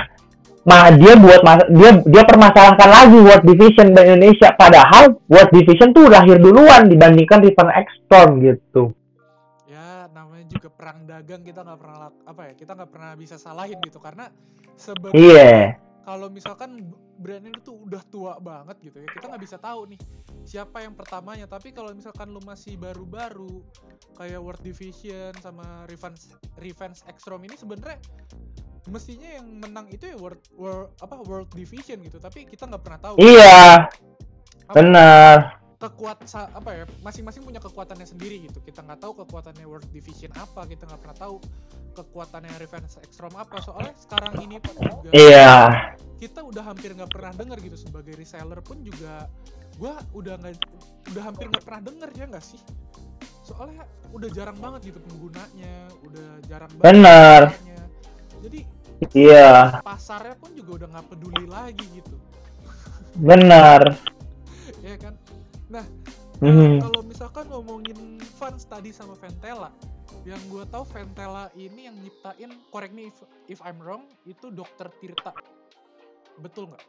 [0.67, 5.89] mah dia buat mas dia dia permasalahkan lagi World Division di Indonesia padahal World Division
[5.95, 8.91] tuh lahir duluan dibandingkan Revenge X-Storm gitu.
[9.71, 13.79] Ya, namanya juga perang dagang kita nggak pernah apa ya kita nggak pernah bisa salahin
[13.83, 14.27] gitu karena
[14.75, 15.79] sebelum yeah.
[16.03, 16.91] kalau misalkan
[17.21, 19.07] brand ini tuh udah tua banget gitu ya.
[19.07, 19.99] Kita nggak bisa tahu nih
[20.43, 21.45] siapa yang pertamanya.
[21.45, 23.61] Tapi kalau misalkan lu masih baru-baru
[24.17, 28.01] kayak World Division sama Revenge Revenge Extreme ini sebenarnya
[28.89, 32.17] mestinya yang menang itu ya World, World apa World Division gitu.
[32.17, 33.15] Tapi kita nggak pernah tahu.
[33.21, 33.85] Iya,
[34.65, 35.37] Apa- benar.
[35.81, 38.61] kekuat sa- apa ya masing-masing punya kekuatannya sendiri gitu.
[38.61, 41.35] Kita nggak tahu kekuatannya World Division apa kita nggak pernah tahu
[41.97, 43.57] kekuatannya Revenge Extreme apa.
[43.65, 45.49] Soalnya sekarang ini pun juga Iya.
[46.21, 49.25] Kita udah hampir nggak pernah dengar gitu sebagai reseller pun juga
[49.81, 50.53] gua udah nggak
[51.09, 52.61] udah hampir nggak pernah denger ya nggak sih
[53.41, 53.81] soalnya
[54.13, 55.73] udah jarang banget gitu penggunanya
[56.05, 57.01] udah jarang banget
[57.57, 57.81] pasarnya.
[58.45, 58.59] jadi
[59.17, 62.15] Iya, pasarnya pun juga udah nggak peduli lagi gitu
[63.17, 63.97] benar.
[64.85, 65.17] ya kan
[65.73, 65.81] nah
[66.41, 66.81] Mhm.
[66.81, 69.69] kalau misalkan ngomongin fans tadi sama Ventela
[70.25, 74.89] yang gue tahu Ventela ini yang nyiptain correct me if, if I'm wrong itu Dokter
[74.97, 75.33] Tirta
[76.41, 76.83] betul nggak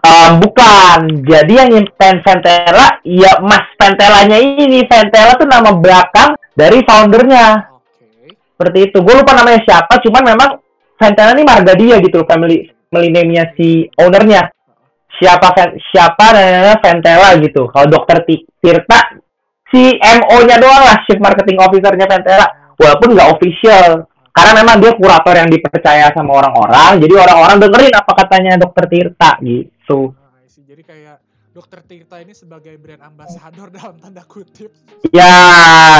[0.00, 1.28] Ah, bukan.
[1.28, 4.80] Jadi yang nyimpen Ventela, ya Mas Ventelanya ini.
[4.88, 7.68] Ventela tuh nama belakang dari foundernya.
[7.68, 8.96] oke Seperti itu.
[9.04, 10.50] Gue lupa namanya siapa, cuman memang
[10.96, 14.48] Ventela ini marga dia gitu, family family name-nya si ownernya.
[15.20, 15.52] Siapa
[15.92, 17.68] siapa namanya Ventela gitu.
[17.68, 19.20] Kalau Dokter Ti- Tirta,
[19.68, 22.48] si MO-nya doang lah, Chief Marketing Officer-nya Ventela.
[22.80, 24.08] Walaupun nggak official.
[24.30, 29.30] Karena memang dia kurator yang dipercaya sama orang-orang, jadi orang-orang dengerin apa katanya Dokter Tirta
[29.40, 30.14] gitu.
[30.46, 30.62] See.
[30.64, 31.16] jadi kayak
[31.50, 34.70] Dokter Tirta ini sebagai brand ambassador dalam tanda kutip
[35.10, 35.34] Ya,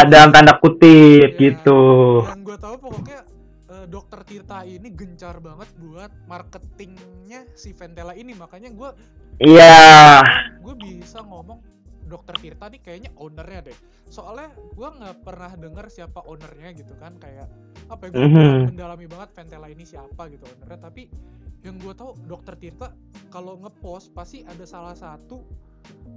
[0.05, 1.39] dalam tanda kutip Iya.
[1.39, 1.83] gitu.
[2.23, 3.19] yang gue tahu pokoknya
[3.69, 8.91] eh, Dokter Tirta ini gencar banget buat marketingnya si Ventela ini makanya gue
[9.39, 10.23] Iya.
[10.61, 11.59] gue bisa ngomong
[12.11, 17.15] Dokter Tirta nih kayaknya ownernya deh soalnya gue nggak pernah denger siapa ownernya gitu kan
[17.17, 17.47] kayak
[17.87, 18.75] apa ya gue Mhm.
[18.75, 21.07] mendalami banget Ventela ini siapa gitu ownernya tapi
[21.63, 22.91] yang gue tahu Dokter Tirta
[23.29, 25.47] kalau ngepost pasti ada salah satu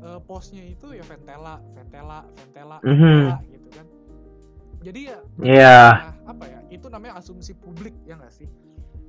[0.03, 2.99] eh, postnya itu ya Ventela Ventela Ventela Mhm.
[2.99, 3.85] Ventela gitu kan
[4.81, 5.79] jadi ya Iya.
[5.93, 8.49] nah, apa ya itu namanya asumsi publik ya nggak sih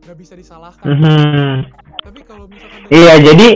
[0.05, 1.57] nggak bisa disalahkan Mhm.
[2.05, 3.49] tapi kalau misalkan Iya, jadi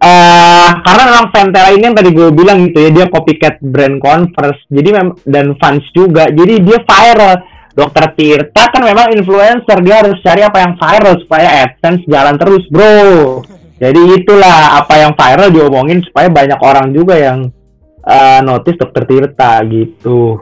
[0.00, 4.64] Eh karena memang Ventela ini yang tadi gue bilang gitu ya, dia copycat brand Converse.
[4.72, 6.32] Jadi mem dan fans juga.
[6.32, 7.36] Jadi dia viral.
[7.70, 12.66] Dokter Tirta kan memang influencer, dia harus cari apa yang viral supaya AdSense jalan terus,
[12.66, 13.40] bro.
[13.78, 17.48] Jadi itulah apa yang viral diomongin supaya banyak orang juga yang
[18.04, 20.36] eh, notice Dokter Tirta gitu.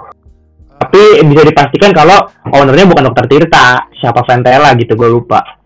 [0.81, 5.58] Tapi bisa dipastikan kalau ownernya bukan Dokter Tirta, siapa Ventela gitu, gue lupa.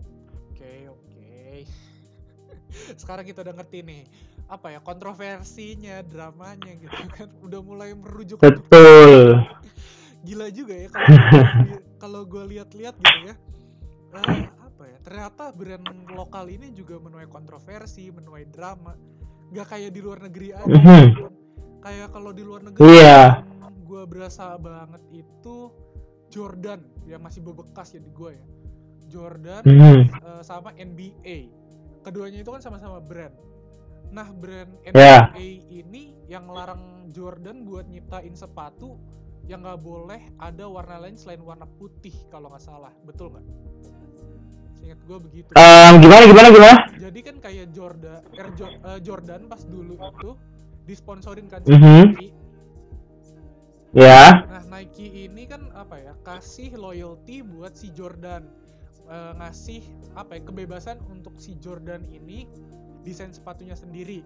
[3.03, 4.01] Sekarang kita udah ngerti nih
[4.47, 9.43] apa ya kontroversinya, dramanya gitu kan udah mulai merujuk Betul.
[10.25, 10.87] gila juga ya
[11.99, 13.35] kalau gue lihat-lihat gitu ya.
[14.13, 14.97] Eh, apa ya?
[15.03, 15.83] Ternyata brand
[16.15, 18.95] lokal ini juga menuai kontroversi, menuai drama.
[19.51, 20.63] Gak kayak di luar negeri aja.
[20.63, 21.11] Kan.
[21.83, 23.43] Kayak kalau di luar negeri Iya.
[23.83, 25.69] gue berasa banget itu
[26.31, 28.45] Jordan yang masih bebekas ya di gue ya.
[29.11, 30.01] Jordan Mhm.
[30.07, 31.51] eh, sama NBA.
[32.03, 33.31] Keduanya itu kan sama-sama brand.
[34.13, 34.69] Nah, brand.
[34.85, 38.99] NBA ini yang larang Jordan buat nyiptain sepatu
[39.43, 42.93] yang nggak boleh ada warna lain selain warna putih kalau nggak salah.
[43.03, 43.45] Betul nggak?
[44.77, 45.49] Seingat gue begitu.
[45.55, 46.75] Em, gimana gimana gimana?
[46.99, 50.31] Jadi kan kayak Jordan, Air Jo- eh, Jordan pas dulu itu
[50.83, 52.03] disponsorin kan Mhm.
[52.13, 52.29] Nike.
[53.93, 54.43] Ya.
[54.49, 56.13] Nah, Nike ini kan apa ya?
[56.25, 58.49] Kasih loyalty buat si Jordan.
[59.13, 59.81] Eh, ngasih
[60.17, 60.41] apa ya?
[60.41, 62.49] Kebebasan untuk si Jordan ini
[63.05, 64.25] desain sepatunya sendiri.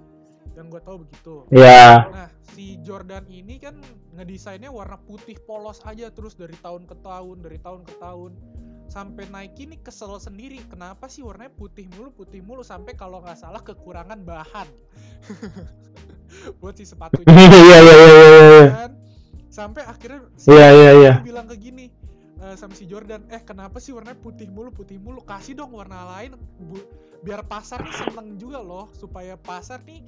[0.55, 1.35] Yang gue tahu begitu.
[1.51, 2.07] Ya.
[2.07, 3.83] Nah, si Jordan ini kan
[4.15, 8.31] ngedesainnya warna putih polos aja terus dari tahun ke tahun, dari tahun ke tahun.
[8.87, 13.35] Sampai Nike ini kesel sendiri, kenapa sih warnanya putih mulu, putih mulu sampai kalau nggak
[13.35, 14.63] salah kekurangan bahan
[16.63, 18.31] buat si sepatunya Iya iya iya iya.
[18.47, 18.67] iya.
[18.71, 18.91] kan
[19.51, 21.13] sampai akhirnya si Iya, iya, iya.
[21.19, 21.91] Nike bilang ke gini
[22.39, 23.25] eh, sama si Jordan.
[23.29, 25.21] Eh kenapa sih warnanya putih mulu putih mulu?
[25.21, 26.87] Kasih dong warna lain bu-
[27.21, 30.01] biar pasar nih seneng juga loh supaya pasar nih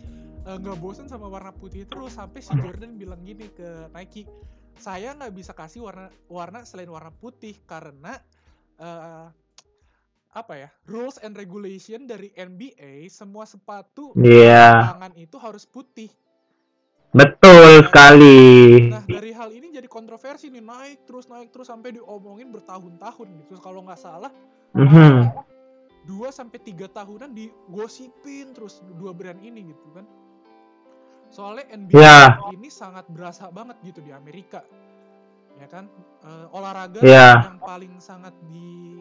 [0.45, 2.13] eh, nggak bosen sama warna putih terus.
[2.13, 4.29] Sampai si Jordan bilang gini ke Nike
[4.79, 8.15] saya nggak bisa kasih warna warna selain warna putih karena
[8.77, 9.27] eh,
[10.29, 14.93] apa ya rules and regulation dari NBA semua sepatu Iya.
[14.93, 16.07] tangan itu harus putih
[17.09, 18.37] Betul sekali.
[18.93, 23.57] Nah dari hal ini jadi kontroversi nih naik terus naik terus sampai diomongin bertahun-tahun gitu.
[23.57, 24.29] Kalau nggak salah
[24.77, 25.33] Mhm.
[26.05, 30.05] dua sampai tiga tahunan digosipin terus dua brand ini gitu kan.
[31.33, 32.37] Soalnya NBA Ya.
[32.53, 34.61] ini sangat berasa banget gitu di Amerika,
[35.57, 35.89] ya kan
[36.19, 37.47] Eh, olahraga Ya.
[37.47, 38.99] yang paling sangat di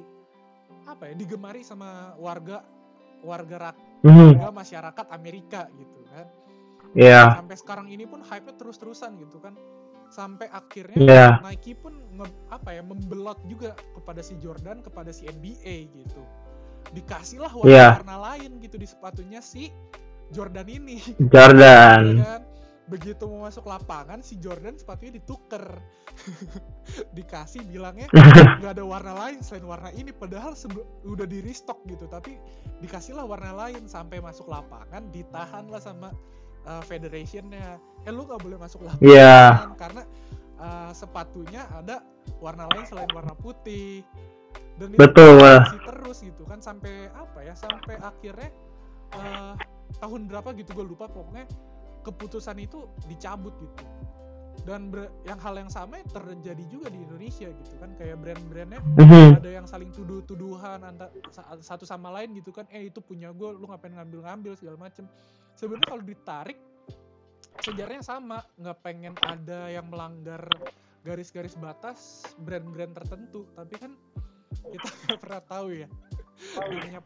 [0.86, 2.62] apa ya digemari sama warga
[3.26, 3.74] warga
[4.06, 4.38] Mhm.
[4.38, 6.30] warga masyarakat Amerika gitu kan
[6.92, 7.36] Iya.
[7.36, 9.52] sampai sekarang ini pun hype-nya terus-terusan gitu kan
[10.08, 11.26] sampai akhirnya Iya.
[11.44, 16.22] Nike pun nge- apa ya membelot juga kepada si Jordan kepada si NBA gitu
[16.96, 18.00] dikasihlah Iya.
[18.00, 19.68] warna-warna lain gitu di sepatunya si
[20.28, 20.96] Jordan ini
[21.32, 22.04] Jordan.
[22.16, 22.42] ya kan
[22.88, 25.76] begitu mau masuk lapangan si Jordan sepatunya dituker
[27.16, 28.08] dikasih bilangnya
[28.64, 30.56] nggak ada warna lain selain warna ini padahal
[31.04, 32.40] udah di restock gitu tapi
[32.80, 36.16] dikasihlah warna lain sampai masuk lapangan ditahan lah sama
[36.68, 39.38] uh, federationnya eh lu nggak boleh masuk lapangan Iya.
[39.74, 40.02] karena
[40.56, 42.04] uh, sepatunya ada
[42.38, 44.04] warna lain selain warna putih
[44.76, 45.42] dan Betul.
[45.82, 48.52] terus gitu kan sampai apa ya sampai akhirnya
[49.12, 49.56] uh,
[49.98, 51.48] tahun berapa gitu gue lupa pokoknya
[52.04, 53.82] keputusan itu dicabut gitu
[54.62, 59.40] dan ber- yang hal yang sama terjadi juga di Indonesia gitu kan kayak brand-brandnya Mhm.
[59.40, 63.48] ada yang saling tuduh-tuduhan antara sa- satu sama lain gitu kan eh itu punya gue
[63.54, 65.06] lu ngapain ngambil-ngambil segala macem
[65.58, 66.58] sebenarnya kalau ditarik
[67.66, 68.38] sejarahnya sama.
[68.54, 70.46] Nggak pengen ada yang melanggar
[71.02, 73.44] garis-garis batas brand-brand tertentu.
[73.58, 73.92] Tapi kan
[74.70, 75.88] kita nggak pernah tahu ya.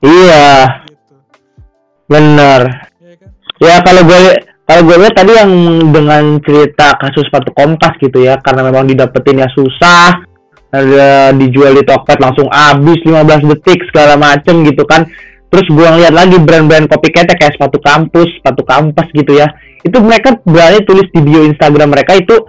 [0.05, 0.53] Iya.
[0.93, 1.17] gitu.
[2.05, 2.61] Bener.
[3.01, 3.31] ya kan?
[3.63, 4.21] Ya kalau gue
[4.69, 5.53] kalau gue lihat tadi yang
[5.91, 10.23] dengan cerita kasus sepatu kompas gitu ya karena memang didapetinnya susah
[10.73, 15.05] ada dijual di Tokped langsung habis 15 detik segala macem gitu kan
[15.53, 19.53] terus gue ngeliat lagi brand-brand copycat kayak sepatu kampus sepatu kampas gitu ya.
[19.85, 22.41] Itu mereka berani tulis di bio Instagram mereka itu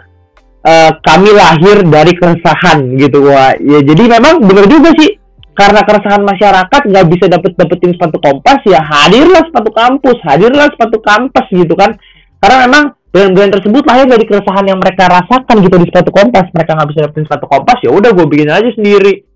[0.64, 3.60] eh, kami lahir dari keresahan gitu wah.
[3.60, 5.20] Ya jadi memang bener juga sih.
[5.52, 10.98] Karena keresahan masyarakat nggak bisa dapet dapetin sepatu kompas ya hadirlah sepatu kampus hadirlah sepatu
[11.04, 12.00] kampas gitu kan.
[12.40, 16.48] Karena memang brand-brand tersebut lahir dari keresahan yang mereka rasakan gitu di sepatu kompas.
[16.56, 19.33] Mereka nggak bisa dapetin sepatu kompas ya udah gue bikin aja sendiri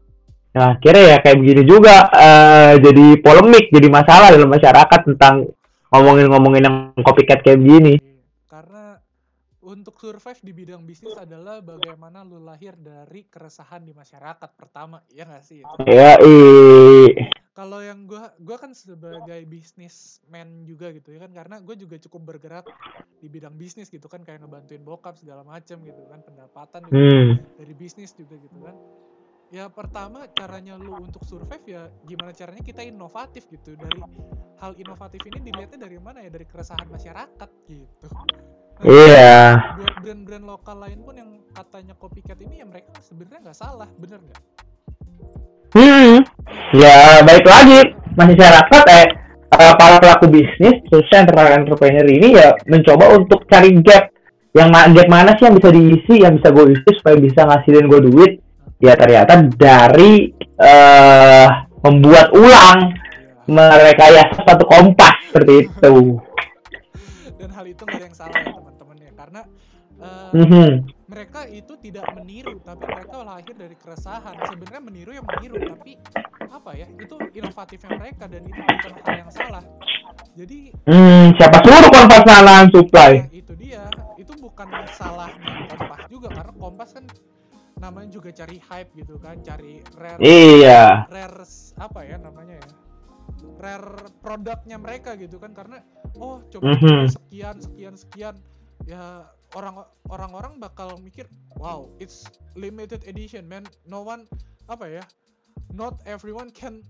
[0.55, 5.47] nah akhirnya ya kayak begini juga eh, jadi polemik jadi masalah dalam masyarakat tentang
[5.91, 7.95] ngomongin-ngomongin yang copycat kayak begini.
[8.47, 8.99] Karena
[9.63, 15.23] untuk survive di bidang bisnis adalah bagaimana lu lahir dari keresahan di masyarakat pertama ya
[15.23, 15.63] nggak sih?
[15.63, 16.37] Itu ya i
[17.57, 22.37] kalau yang gua gua kan sebagai bisnisman juga gitu ya kan karena gue juga cukup
[22.37, 22.69] bergerak
[23.17, 27.57] di bidang bisnis gitu kan kayak ngebantuin bokap segala macem gitu kan pendapatan juga hmm.
[27.57, 28.77] dari bisnis juga gitu kan
[29.47, 33.79] ya pertama caranya lu untuk survive ya gimana caranya kita inovatif gitu.
[33.79, 34.01] Dari
[34.59, 36.29] hal inovatif ini dilihatnya dari mana ya?
[36.31, 38.07] Dari keresahan masyarakat gitu.
[38.83, 39.57] Iya.
[39.79, 44.19] Buat brand-brand lokal lain pun yang katanya copycat ini ya mereka sebenarnya nggak salah bener
[44.21, 44.41] nggak?
[45.75, 46.23] Hmm,
[46.75, 47.81] ya baik lagi.
[48.17, 49.07] Masyarakat eh
[49.53, 54.11] eh, para pelaku bisnis khususnya entrepreneur entrepreneur ini ya mencoba untuk cari gap.
[54.55, 58.01] Yang gap mana sih yang bisa diisi yang bisa gue isi supaya bisa ngasilin gue
[58.09, 58.33] duit
[58.77, 61.47] ya ternyata dari eh
[61.79, 63.45] membuat ulang ya.
[63.47, 65.95] merekayasa satu kompas seperti itu.
[67.37, 69.41] dan hal itu nggak ada yang salah ya teman-teman ya karena
[69.97, 70.69] eh, Mhm.
[71.07, 75.97] mereka itu tidak meniru tapi mereka lahir dari keresahan sebenarnya meniru yang meniru tapi
[76.47, 79.63] apa ya itu inovatifnya mereka dan itu bukan hal yang salah
[80.33, 83.11] jadi Hmm, siapa suruh kompas nahan supply?
[83.15, 83.83] ya, itu dia
[84.17, 87.05] itu bukan salahnya kompas juga karena kompas kan
[87.77, 91.05] namanya juga cari hype gitu kan cari rare Iya.
[91.07, 91.45] rare
[91.77, 92.67] apa ya namanya ya
[93.61, 95.81] rare produknya mereka gitu kan karena
[96.17, 97.05] oh coba Mhm.
[97.11, 98.35] sekian sekian sekian
[98.85, 102.25] ya orang orang-orang bakal mikir wow it's
[102.57, 104.25] limited edition man no one
[104.67, 105.03] apa ya
[105.71, 106.81] not everyone can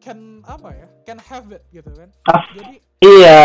[0.00, 2.44] can apa ya can have it gitu kan Ah.
[2.56, 3.42] jadi Iya.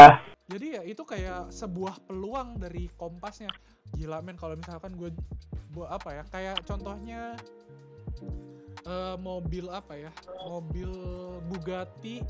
[0.47, 3.51] jadi ya itu kayak sebuah peluang dari kompasnya
[3.93, 5.13] gila men kalau misalkan gue
[5.75, 7.37] buat apa ya kayak contohnya
[8.87, 10.11] eh, mobil apa ya
[10.47, 10.89] mobil
[11.45, 12.25] Bugatti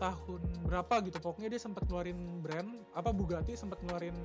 [0.00, 1.20] tahun berapa gitu.
[1.20, 4.16] Pokoknya dia sempat ngeluarin brand apa Bugatti sempat ngeluarin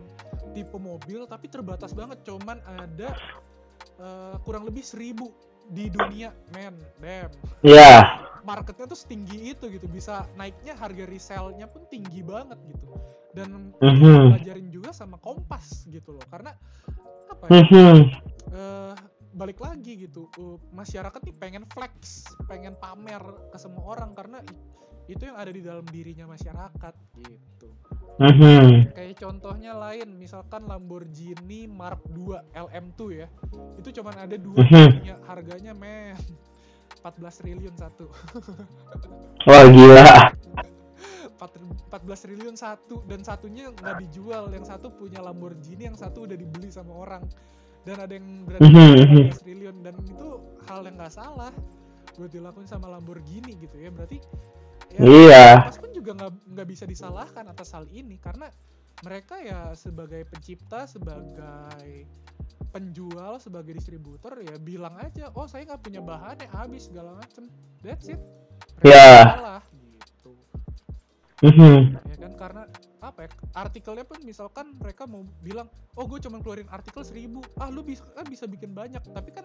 [0.55, 2.23] tipe mobil tapi terbatas banget.
[2.23, 3.11] Cuman ada
[3.99, 5.31] eh, kurang lebih seribu
[5.69, 7.31] di dunia men damn.
[7.65, 8.21] Iya.
[8.45, 12.93] marketnya tuh setinggi itu gitu bisa naiknya harga resellnya pun tinggi banget gitu
[13.36, 14.31] dan Mhm.
[14.31, 16.55] pelajarin juga sama Kompas gitu loh karena
[17.27, 17.61] apa ya
[18.55, 18.93] eh,
[19.36, 23.19] balik lagi gitu uh, masyarakat nih pengen flex pengen pamer
[23.51, 24.39] ke semua orang karena
[25.11, 27.69] itu yang ada di dalam dirinya masyarakat gitu
[28.15, 28.95] Mhm.
[28.95, 33.27] kayak contohnya lain misalkan Lamborghini Mark II LM2 ya
[33.75, 34.88] itu cuman ada dua Mhm.
[35.03, 36.15] dunia harganya men
[37.03, 38.07] 14 triliun satu
[39.45, 40.31] Wah gila.
[41.36, 44.49] 14 triliun satu dan satunya nggak dijual.
[44.51, 47.23] Yang satu punya Lamborghini yang satu udah dibeli sama orang.
[47.86, 49.19] Dan ada yang Mhm, jual mhm.
[49.29, 49.75] 14 triliun.
[49.83, 50.27] Dan itu
[50.65, 51.53] hal yang nggak salah
[52.15, 53.91] buat dilakuin sama Lamborghini gitu ya.
[53.91, 54.17] Berarti
[54.95, 55.45] ya, Iya.
[55.69, 58.15] Mas pun juga nggak nggak bisa disalahkan atas hal ini.
[58.17, 58.47] Karena
[59.03, 62.07] mereka ya sebagai pencipta sebagai
[62.71, 67.47] penjual sebagai distributor ya bilang aja oh saya nggak punya bahannya habis segala macem.
[67.83, 68.19] That's it.
[68.83, 69.61] Mereka nggak salah
[71.43, 71.99] Mhm.
[72.07, 72.33] ya kan?
[72.39, 72.63] Karena
[73.03, 73.29] apa ya?
[73.51, 75.67] Artikelnya pun misalkan mereka mau bilang
[75.99, 77.43] oh gue cuma keluarin artikel seribu.
[77.59, 79.03] Ah lu bisa kan bisa bikin banyak.
[79.11, 79.43] Tapi kan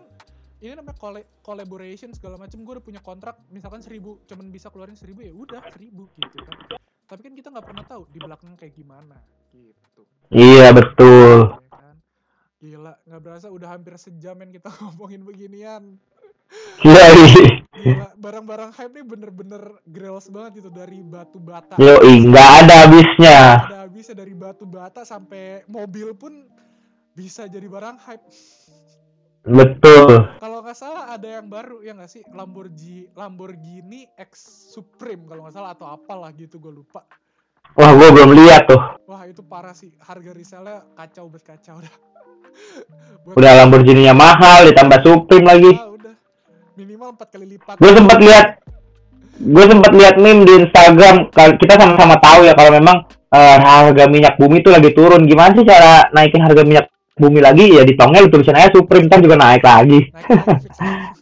[0.61, 4.95] ini namanya colla- collaboration segala macam gue udah punya kontrak misalkan seribu cuman bisa keluarin
[4.95, 6.78] seribu ya udah seribu gitu kan.
[7.11, 9.18] Tapi kan kita nggak pernah tahu di belakang kayak gimana
[9.51, 10.07] gitu.
[10.30, 11.59] Iya betul.
[11.59, 11.97] ya kan?
[12.62, 15.99] Gila nggak berasa udah hampir sejam men kita ngomongin beginian.
[16.86, 17.60] Iya.
[18.14, 23.39] Barang-barang hype nih bener-bener grills banget itu dari batu bata Yoi, nggak ada habisnya.
[23.66, 26.45] ada habisnya dari batu bata sampai mobil pun
[27.12, 28.24] bisa jadi barang hype
[29.41, 30.37] Betul.
[30.37, 35.57] kalau nggak salah ada yang baru ya nggak sih Lamborghini Lamborghini X Supreme kalau nggak
[35.57, 37.09] salah atau apalah gitu gue lupa
[37.72, 38.81] Wah, gue belum lihat tuh.
[39.07, 41.95] wah itu parah sih harga resellnya kacau bet kacau dah
[43.39, 45.70] Udah Lamborghini-nya mahal, ditambah Supreme lagi.
[45.70, 45.89] Ah, udah
[46.81, 48.47] minimal empat kali lipat Gue sempat lihat,
[49.37, 51.28] gue sempat lihat meme di Instagram.
[51.33, 55.28] Kita sama-sama tahu ya kalau memang eh, harga minyak bumi itu lagi turun.
[55.28, 56.87] Gimana sih cara naikin harga minyak
[57.20, 57.68] bumi lagi?
[57.76, 60.01] Ya di tongel tulisan aja Supreme kan juga naik lagi.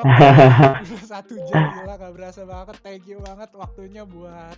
[1.10, 2.76] satu jam gila gak berasa banget.
[2.80, 4.56] Thank you banget waktunya buat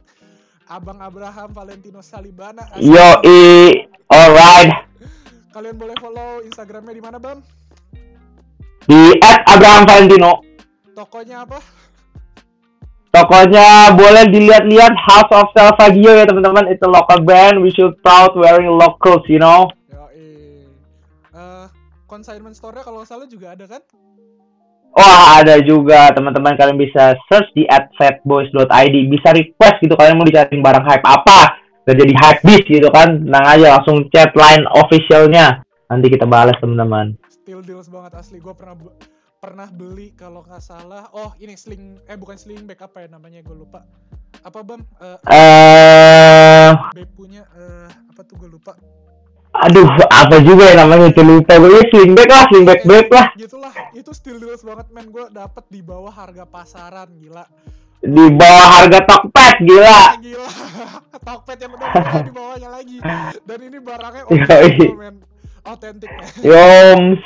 [0.70, 2.64] Abang Abraham Valentino Salibana.
[2.70, 2.86] Asik.
[2.86, 4.70] Yoi, alright.
[5.52, 7.44] Kalian boleh follow Instagramnya di mana, Bam?
[8.86, 10.42] Di @abraham Valentino.
[10.92, 11.58] Tokonya apa?
[13.12, 16.68] Tokonya boleh dilihat-lihat House of Salvaggio ya teman-teman.
[16.72, 17.60] It's a local brand.
[17.60, 19.68] We should proud wearing locals, you know.
[19.92, 20.66] Yoi.
[21.30, 21.66] Eh,
[22.08, 23.82] consignment store-nya kalau salah juga ada kan?
[24.92, 27.64] Wah ada juga teman-teman kalian bisa search di
[27.96, 31.56] @setboys.id bisa request gitu kalian mau dicari barang hype apa
[31.88, 36.60] dan jadi hype beast gitu kan tenang aja langsung chat line officialnya nanti kita balas
[36.60, 38.38] teman-teman Still deals banget asli.
[38.38, 38.78] Gue pernah
[39.36, 41.10] pernah beli kalau nggak salah.
[41.10, 43.42] Oh, ini sling eh bukan sling bag apa ya namanya?
[43.42, 43.82] Gue lupa.
[44.42, 44.86] Apa, Bam?
[45.02, 48.78] Eh, eh Beb punya eh apa tuh gue lupa.
[49.52, 53.68] aduh apa juga ya namanya itu lupa gue ya slingback lah slingback babe lah Gitulah,
[53.92, 57.44] itu still deals banget men gue dapet di bawah harga pasaran gila.
[58.00, 60.48] di bawah harga Tokped gila gila.
[61.20, 62.96] Tokped yang udah di bawahnya lagi.
[63.44, 64.40] Dan ini barangnya Yoi.
[64.40, 65.16] original men.
[65.64, 66.32] Authentic men.
[66.42, 67.22] Yoms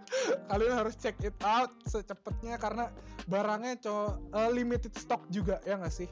[0.52, 2.92] Kalian harus check it out secepatnya karena
[3.26, 6.08] barangnya co eh, limited stock juga ya nggak sih?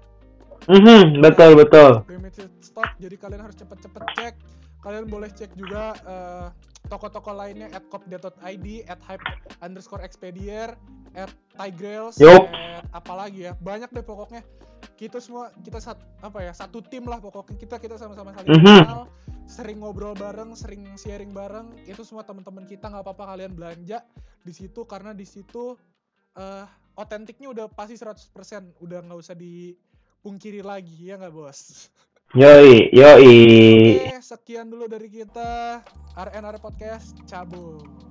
[0.68, 4.34] Mhm, betul betul limited stock jadi kalian harus cepet-cepet cek
[4.80, 6.46] kalian boleh cek juga eh,
[6.88, 9.24] toko-toko lainnya at cop.id at hype
[9.64, 10.76] underscore expedier
[11.16, 12.44] at tigrails Yup.
[12.52, 14.44] at apalagi ya banyak deh pokoknya
[14.96, 18.80] kita semua kita sat, apa ya satu tim lah pokoknya kita kita sama-sama saling Mhm.
[18.84, 19.02] kenal
[19.50, 23.98] sering ngobrol bareng sering sharing bareng itu semua teman-teman kita nggak apa-apa kalian belanja
[24.46, 25.74] di situ karena di situ
[26.38, 28.30] eh otentiknya udah pasti 100%
[28.78, 31.90] udah nggak usah dipungkiri lagi ya nggak bos
[32.38, 33.38] yoi yoi
[33.98, 35.82] Oke, sekian dulu dari kita
[36.14, 38.09] RNR Podcast cabut.